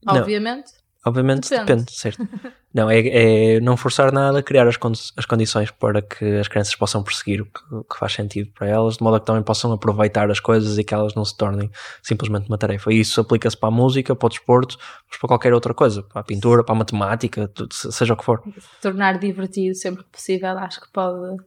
Obviamente. 0.07 0.71
Obviamente 1.09 1.49
depende, 1.49 1.65
depende 1.65 1.91
certo. 1.91 2.27
não, 2.71 2.87
é, 2.89 2.99
é, 2.99 3.59
não 3.59 3.75
forçar 3.75 4.11
nada, 4.11 4.43
criar 4.43 4.67
as, 4.67 4.77
as 5.17 5.25
condições 5.25 5.71
para 5.71 6.03
que 6.03 6.37
as 6.37 6.47
crianças 6.47 6.75
possam 6.75 7.01
perseguir 7.01 7.41
o 7.41 7.45
que, 7.45 7.59
o 7.73 7.83
que, 7.83 7.97
faz 7.97 8.13
sentido 8.13 8.51
para 8.53 8.67
elas, 8.67 8.97
de 8.97 9.03
modo 9.03 9.15
a 9.15 9.19
que 9.19 9.25
também 9.25 9.41
possam 9.41 9.71
aproveitar 9.73 10.29
as 10.29 10.39
coisas 10.39 10.77
e 10.77 10.83
que 10.83 10.93
elas 10.93 11.15
não 11.15 11.25
se 11.25 11.35
tornem 11.35 11.71
simplesmente 12.03 12.47
uma 12.47 12.59
tarefa. 12.59 12.93
E 12.93 12.99
isso 12.99 13.19
aplica-se 13.19 13.57
para 13.57 13.69
a 13.69 13.71
música, 13.71 14.15
para 14.15 14.27
o 14.27 14.29
desporto, 14.29 14.77
mas 15.09 15.17
para 15.17 15.27
qualquer 15.27 15.51
outra 15.51 15.73
coisa, 15.73 16.03
para 16.03 16.21
a 16.21 16.23
pintura, 16.23 16.63
para 16.63 16.75
a 16.75 16.77
matemática, 16.77 17.47
tudo, 17.47 17.73
seja 17.73 18.13
o 18.13 18.17
que 18.17 18.23
for. 18.23 18.43
Tornar 18.79 19.17
divertido 19.17 19.73
sempre 19.73 20.03
que 20.03 20.11
possível, 20.11 20.55
acho 20.59 20.79
que 20.79 20.91
pode, 20.91 21.37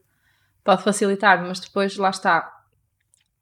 pode 0.61 0.83
facilitar, 0.83 1.41
mas 1.41 1.61
depois 1.61 1.95
lá 1.95 2.09
está. 2.09 2.51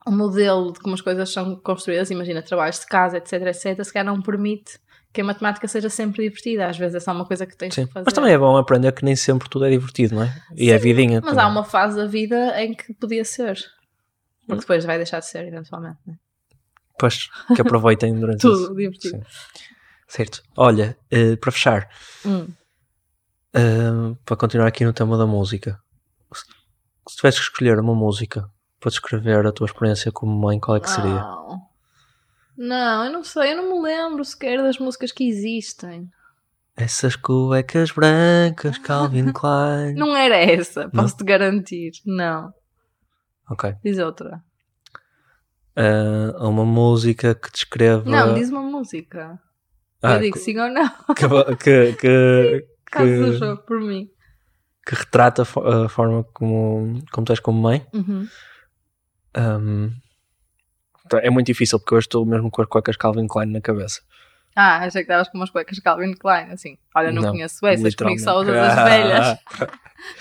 O 0.06 0.12
modelo 0.12 0.72
de 0.72 0.80
como 0.80 0.94
as 0.94 1.02
coisas 1.02 1.32
são 1.32 1.56
construídas, 1.56 2.12
imagina 2.12 2.44
trabalhos 2.44 2.80
de 2.80 2.86
casa, 2.86 3.18
etc, 3.18 3.34
etc, 3.34 3.84
se 3.84 3.94
calhar 3.94 4.06
não 4.06 4.22
permite 4.22 4.80
que 5.14 5.22
a 5.22 5.24
matemática 5.24 5.68
seja 5.68 5.90
sempre 5.90 6.24
divertida. 6.24 6.68
Às 6.68 6.78
vezes 6.78 6.96
é 6.96 7.00
só 7.00 7.12
uma 7.12 7.26
coisa 7.26 7.46
que 7.46 7.56
tens 7.56 7.74
Sim. 7.74 7.86
que 7.86 7.94
fazer. 7.94 8.06
Mas 8.06 8.14
também 8.14 8.34
é 8.34 8.38
bom 8.38 8.56
aprender 8.58 8.92
que 8.94 9.04
nem 9.04 9.16
sempre 9.16 9.50
tudo 9.50 9.66
é 9.66 9.70
divertido, 9.70 10.16
não 10.16 10.24
é? 10.24 10.42
E 10.56 10.66
Sim, 10.66 10.72
é 10.72 10.78
vidinha. 10.78 11.22
Mas 11.22 11.32
também. 11.32 11.46
há 11.46 11.48
uma 11.48 11.64
fase 11.64 11.98
da 11.98 12.06
vida 12.06 12.62
em 12.62 12.74
que 12.74 12.94
podia 12.94 13.26
ser. 13.26 13.56
Porque 14.42 14.54
hum. 14.54 14.58
depois 14.58 14.86
vai 14.86 14.98
deixar 14.98 15.20
de 15.20 15.28
ser, 15.28 15.46
eventualmente. 15.46 16.00
Né? 16.06 16.16
Pois, 16.98 17.30
que 17.56 17.62
aproveitem 17.62 18.14
durante 18.20 18.42
Tudo 18.42 18.64
isso. 18.64 18.76
divertido. 18.76 19.18
Sim. 19.18 19.24
Certo. 20.08 20.44
Olha, 20.58 20.98
uh, 21.14 21.38
para 21.38 21.52
fechar, 21.52 21.90
hum. 22.26 22.48
uh, 23.56 24.16
para 24.26 24.36
continuar 24.36 24.68
aqui 24.68 24.84
no 24.84 24.94
tema 24.94 25.18
da 25.18 25.26
música, 25.26 25.80
se 27.08 27.16
tivesse 27.16 27.38
que 27.38 27.44
escolher 27.44 27.80
uma 27.80 27.96
música 27.96 28.50
para 28.80 28.90
descrever 28.90 29.46
a 29.46 29.52
tua 29.52 29.66
experiência 29.66 30.12
como 30.12 30.38
mãe, 30.38 30.60
qual 30.60 30.78
é 30.78 30.80
que 30.80 30.90
seria? 30.90 31.24
Não, 32.62 33.06
eu 33.06 33.12
não 33.12 33.24
sei, 33.24 33.54
eu 33.54 33.58
não 33.58 33.74
me 33.74 33.82
lembro 33.82 34.24
sequer 34.24 34.62
das 34.62 34.78
músicas 34.78 35.12
que 35.12 35.28
existem. 35.28 36.08
Essas 36.78 37.16
cuecas 37.16 37.90
brancas, 37.90 38.78
Calvin 38.86 39.34
Klein. 39.34 39.96
não 39.96 40.16
era 40.16 40.38
essa, 40.38 40.88
posso-te 40.90 41.24
garantir. 41.24 41.94
Não. 42.06 42.54
Ok. 43.50 43.74
Diz 43.84 43.98
outra. 43.98 44.44
Uh, 45.76 46.48
uma 46.48 46.64
música 46.64 47.34
que 47.34 47.52
descreva. 47.52 48.08
Não, 48.08 48.36
diz 48.36 48.52
uma 48.52 48.62
música. 48.62 49.42
Ah, 50.00 50.14
eu 50.14 50.20
digo 50.20 50.38
sim 50.38 50.60
ou 50.60 50.70
não. 50.70 50.90
Que. 51.16 51.26
que, 51.58 51.94
que, 51.94 52.68
Caso 52.86 53.38
jogo 53.40 53.64
por 53.64 53.82
mim. 53.82 54.08
Que 54.86 54.94
retrata 54.94 55.42
a 55.42 55.90
forma 55.90 56.24
como, 56.26 57.02
como 57.12 57.26
tu 57.26 57.34
és 57.34 57.40
como 57.40 57.60
mãe. 57.60 57.84
Uhum. 57.92 58.28
Um, 59.36 59.92
é 61.14 61.30
muito 61.30 61.48
difícil 61.48 61.80
porque 61.80 61.96
hoje 61.96 62.06
estou 62.06 62.26
mesmo 62.26 62.50
com 62.50 62.62
as 62.62 62.68
cuecas 62.68 62.98
Calvin 62.98 63.28
Klein 63.28 63.52
na 63.52 63.62
cabeça. 63.62 64.02
Ah, 64.56 64.78
achei 64.78 65.02
que 65.02 65.12
estavas 65.12 65.30
com 65.30 65.38
umas 65.38 65.50
cuecas 65.50 65.80
Calvin 65.80 66.14
Klein, 66.14 66.52
assim. 66.52 66.78
Olha, 66.96 67.12
não, 67.12 67.22
não 67.22 67.32
conheço 67.32 67.66
essas, 67.66 67.96
comigo 67.96 68.20
só 68.20 68.40
usas 68.40 68.56
as 68.56 68.76
velhas. 68.90 69.38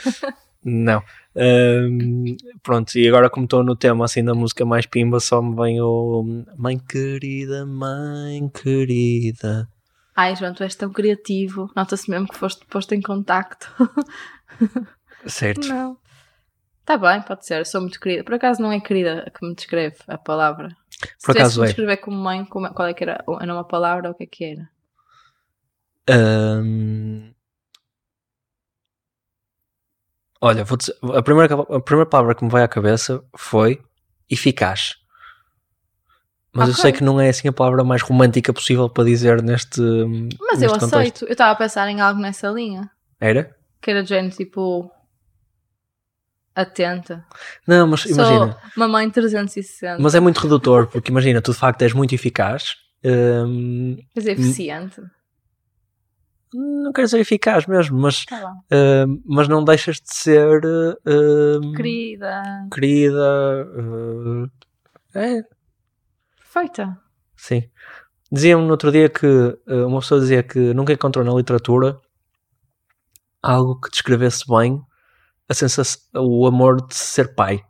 não. 0.64 1.02
Um, 1.34 2.36
pronto, 2.62 2.96
e 2.96 3.08
agora 3.08 3.30
como 3.30 3.44
estou 3.44 3.62
no 3.62 3.76
tema 3.76 4.04
assim 4.04 4.24
da 4.24 4.34
música 4.34 4.64
mais 4.64 4.86
pimba, 4.86 5.20
só 5.20 5.40
me 5.40 5.54
vem 5.54 5.80
o 5.80 6.44
Mãe 6.56 6.78
querida, 6.78 7.64
mãe 7.64 8.48
querida. 8.48 9.68
Ai, 10.16 10.36
João, 10.36 10.52
tu 10.52 10.62
és 10.62 10.74
tão 10.74 10.92
criativo. 10.92 11.70
Nota-se 11.74 12.10
mesmo 12.10 12.28
que 12.28 12.36
foste 12.36 12.66
posto 12.66 12.94
em 12.94 13.00
contacto. 13.00 13.72
Certo. 15.26 15.68
Não. 15.68 15.96
Está 16.90 17.12
bem, 17.12 17.22
pode 17.22 17.46
ser. 17.46 17.61
Eu 17.61 17.64
sou 17.64 17.81
muito 17.81 18.00
querida. 18.00 18.24
Por 18.24 18.35
acaso 18.35 18.61
não 18.61 18.72
é 18.72 18.81
querida 18.81 19.31
que 19.33 19.46
me 19.46 19.55
descreve 19.55 19.94
a 20.09 20.18
palavra. 20.18 20.76
Por 21.00 21.09
Se 21.18 21.31
acaso 21.31 21.62
é. 21.62 21.68
escrever 21.68 21.98
como 21.98 22.16
mãe, 22.16 22.44
como, 22.44 22.68
qual 22.74 22.88
é 22.88 22.92
que 22.92 23.05
era? 23.05 23.24
Era 23.40 23.55
uma 23.55 23.62
palavra? 23.62 24.11
O 24.11 24.14
que 24.14 24.24
é 24.24 24.26
que 24.26 24.44
era? 24.44 24.68
Um... 26.11 27.33
Olha, 30.40 30.64
vou 30.64 30.76
dizer, 30.76 30.96
a, 31.14 31.22
primeira, 31.22 31.55
a 31.55 31.81
primeira 31.81 32.11
palavra 32.11 32.35
que 32.35 32.44
me 32.44 32.50
veio 32.50 32.64
à 32.64 32.68
cabeça 32.68 33.22
foi 33.37 33.81
eficaz. 34.29 34.96
Mas 36.53 36.66
eu 36.66 36.72
Ok. 36.72 36.83
sei 36.83 36.92
que 36.92 37.05
não 37.05 37.20
é 37.20 37.29
assim 37.29 37.46
a 37.46 37.53
palavra 37.53 37.85
mais 37.85 38.03
romântica 38.03 38.53
possível 38.53 38.90
para 38.90 39.05
dizer 39.05 39.40
neste. 39.44 39.81
Mas 39.81 40.59
neste 40.59 40.64
eu 40.64 40.70
contexto. 40.72 40.94
aceito. 40.96 41.24
Eu 41.26 41.33
estava 41.33 41.53
a 41.53 41.55
pensar 41.55 41.88
em 41.88 42.00
algo 42.00 42.20
nessa 42.20 42.48
linha. 42.48 42.90
Era? 43.20 43.57
Que 43.81 43.92
era 43.92 44.03
de 44.03 44.09
género 44.09 44.35
tipo. 44.35 44.90
Atenta. 46.60 47.24
Não, 47.66 47.86
mas 47.86 48.04
imagina. 48.06 48.52
Sou 48.52 48.70
mamãe 48.76 49.10
360. 49.10 50.02
Mas 50.02 50.14
é 50.14 50.20
muito 50.20 50.38
redutor, 50.40 50.86
porque 50.88 51.10
imagina, 51.10 51.40
tu 51.42 51.52
de 51.52 51.58
facto 51.58 51.82
és 51.82 51.92
muito 51.92 52.14
eficaz. 52.14 52.74
hum, 53.04 53.96
Quer 54.14 54.20
dizer, 54.20 54.32
eficiente. 54.32 55.00
não 56.52 56.92
quero 56.92 57.06
dizer 57.06 57.20
eficaz 57.20 57.66
mesmo, 57.66 57.98
mas, 57.98 58.24
Tá 58.24 58.52
hum, 59.06 59.22
mas 59.24 59.48
não 59.48 59.64
deixas 59.64 59.96
de 59.96 60.14
ser 60.14 60.60
hum, 61.06 61.72
Querida. 61.76 62.42
querida. 62.72 63.66
é, 65.14 65.42
Perfeita. 66.36 66.98
sim. 67.36 67.62
Diziam-me 68.32 68.64
no 68.66 68.70
outro 68.70 68.92
dia 68.92 69.08
que 69.08 69.26
uma 69.66 69.98
pessoa 69.98 70.20
dizia 70.20 70.40
que 70.42 70.72
nunca 70.72 70.92
encontrou 70.92 71.24
na 71.24 71.32
literatura 71.34 71.98
algo 73.42 73.80
que 73.80 73.90
descrevesse 73.90 74.44
bem 74.46 74.80
a 75.50 75.54
sensação, 75.54 76.00
o 76.14 76.46
amor 76.46 76.86
de 76.86 76.94
ser 76.94 77.34
pai. 77.34 77.60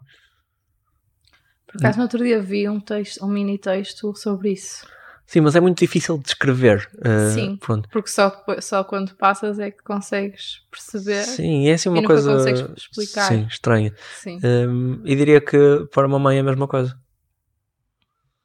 Por 1.66 1.78
acaso, 1.78 1.96
no 1.98 2.02
outro 2.04 2.22
dia 2.22 2.40
vi 2.40 2.68
um, 2.68 2.78
texto, 2.78 3.24
um 3.24 3.28
mini 3.28 3.56
texto 3.56 4.14
sobre 4.14 4.52
isso. 4.52 4.86
Sim, 5.24 5.40
mas 5.42 5.54
é 5.54 5.60
muito 5.60 5.78
difícil 5.78 6.18
de 6.18 6.24
descrever. 6.24 6.90
uh, 6.96 7.32
Sim. 7.32 7.56
Pronto. 7.56 7.88
Porque 7.90 8.10
só, 8.10 8.44
só 8.60 8.82
quando 8.84 9.14
passas 9.14 9.58
é 9.60 9.70
que 9.70 9.82
consegues 9.84 10.62
perceber. 10.70 11.22
Sim, 11.22 11.68
é 11.68 11.74
assim 11.74 11.88
uma 11.88 12.00
E 12.00 12.04
coisa 12.04 12.32
consegues 12.32 12.64
explicar. 12.76 13.28
sim, 13.28 13.46
estranha. 13.46 13.94
Sim. 14.16 14.40
Um, 14.44 15.00
e 15.04 15.14
diria 15.16 15.40
que 15.40 15.86
para 15.92 16.06
uma 16.06 16.18
mãe 16.18 16.36
é 16.36 16.40
a 16.40 16.44
mesma 16.44 16.66
coisa. 16.66 16.98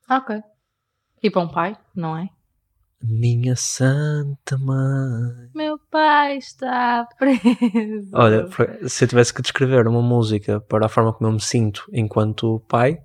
Ok. 0.07 0.39
E 1.23 1.31
para 1.31 1.41
um 1.41 1.47
pai, 1.49 1.75
não 1.95 2.15
é? 2.15 2.29
Minha 3.07 3.55
santa 3.55 4.57
mãe. 4.57 5.49
Meu 5.53 5.77
pai 5.91 6.37
está 6.37 7.07
preso. 7.19 8.09
Olha, 8.13 8.47
se 8.87 9.03
eu 9.03 9.07
tivesse 9.07 9.33
que 9.33 9.41
descrever 9.41 9.87
uma 9.87 10.01
música 10.01 10.59
para 10.61 10.85
a 10.87 10.89
forma 10.89 11.13
como 11.13 11.29
eu 11.29 11.33
me 11.33 11.41
sinto 11.41 11.85
enquanto 11.93 12.59
pai, 12.67 12.97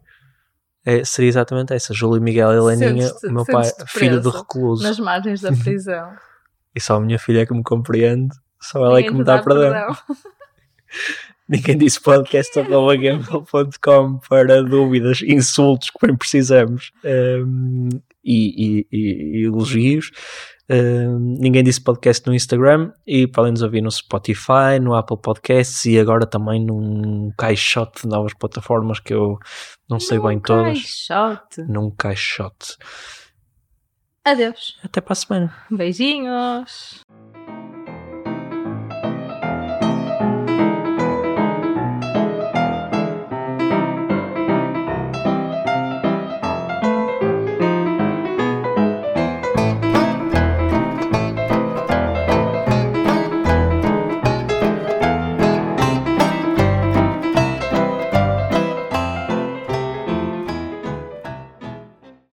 é- 0.87 1.05
seria 1.05 1.29
exatamente 1.29 1.75
essa. 1.75 1.93
Júlio 1.93 2.23
Miguel 2.23 2.53
e 2.53 2.61
Leninha, 2.61 3.09
Sentes-te- 3.09 3.27
o 3.27 3.33
meu 3.33 3.45
pai, 3.45 3.71
filho 3.87 4.21
do 4.23 4.31
recluso. 4.31 4.83
nas 4.83 4.99
margens 4.99 5.41
da 5.43 5.53
prisão. 5.53 6.13
E 6.73 6.81
só 6.81 6.95
a 6.97 7.01
minha 7.01 7.19
filha 7.19 7.41
é 7.41 7.47
que 7.47 7.53
me 7.53 7.65
compreende, 7.65 8.33
só 8.63 8.79
ela 8.87 9.01
é 9.01 9.03
que 9.03 9.09
Ninguém 9.11 9.19
me 9.19 9.25
te 9.25 9.27
dá 9.27 9.43
perdão. 9.43 9.73
perdão. 9.73 9.97
Ninguém 11.51 11.77
disse 11.77 12.01
podcast.gmail.com 12.01 14.19
para 14.29 14.63
dúvidas, 14.63 15.21
insultos 15.23 15.91
que 15.91 16.07
bem 16.07 16.17
precisamos 16.17 16.93
um, 17.05 17.89
e, 18.25 18.79
e- 18.83 18.87
e- 18.93 19.41
e 19.41 19.45
elogios. 19.47 20.11
Um, 20.73 21.37
ninguém 21.41 21.65
disse 21.65 21.81
podcast 21.81 22.25
no 22.29 22.33
Instagram 22.35 22.93
e 23.05 23.27
podem 23.27 23.51
nos 23.51 23.63
ouvir 23.63 23.81
no 23.81 23.91
Spotify, 23.91 24.79
no 24.81 24.95
Apple 24.95 25.19
Podcasts 25.21 25.85
e 25.87 25.99
agora 25.99 26.25
também 26.25 26.65
num 26.65 27.33
caixote 27.37 28.03
de 28.03 28.09
novas 28.09 28.33
plataformas 28.35 29.01
que 29.01 29.13
eu 29.13 29.37
não 29.89 29.99
sei 29.99 30.19
Num 30.19 30.29
bem 30.29 30.39
todas. 30.39 30.79
caixote. 30.79 31.63
Num 31.63 31.91
caixote. 31.91 32.77
Adeus. 34.25 34.79
Até 34.85 35.01
para 35.01 35.15
a 35.15 35.17
semana. 35.17 35.53
Beijinhos. 35.69 37.05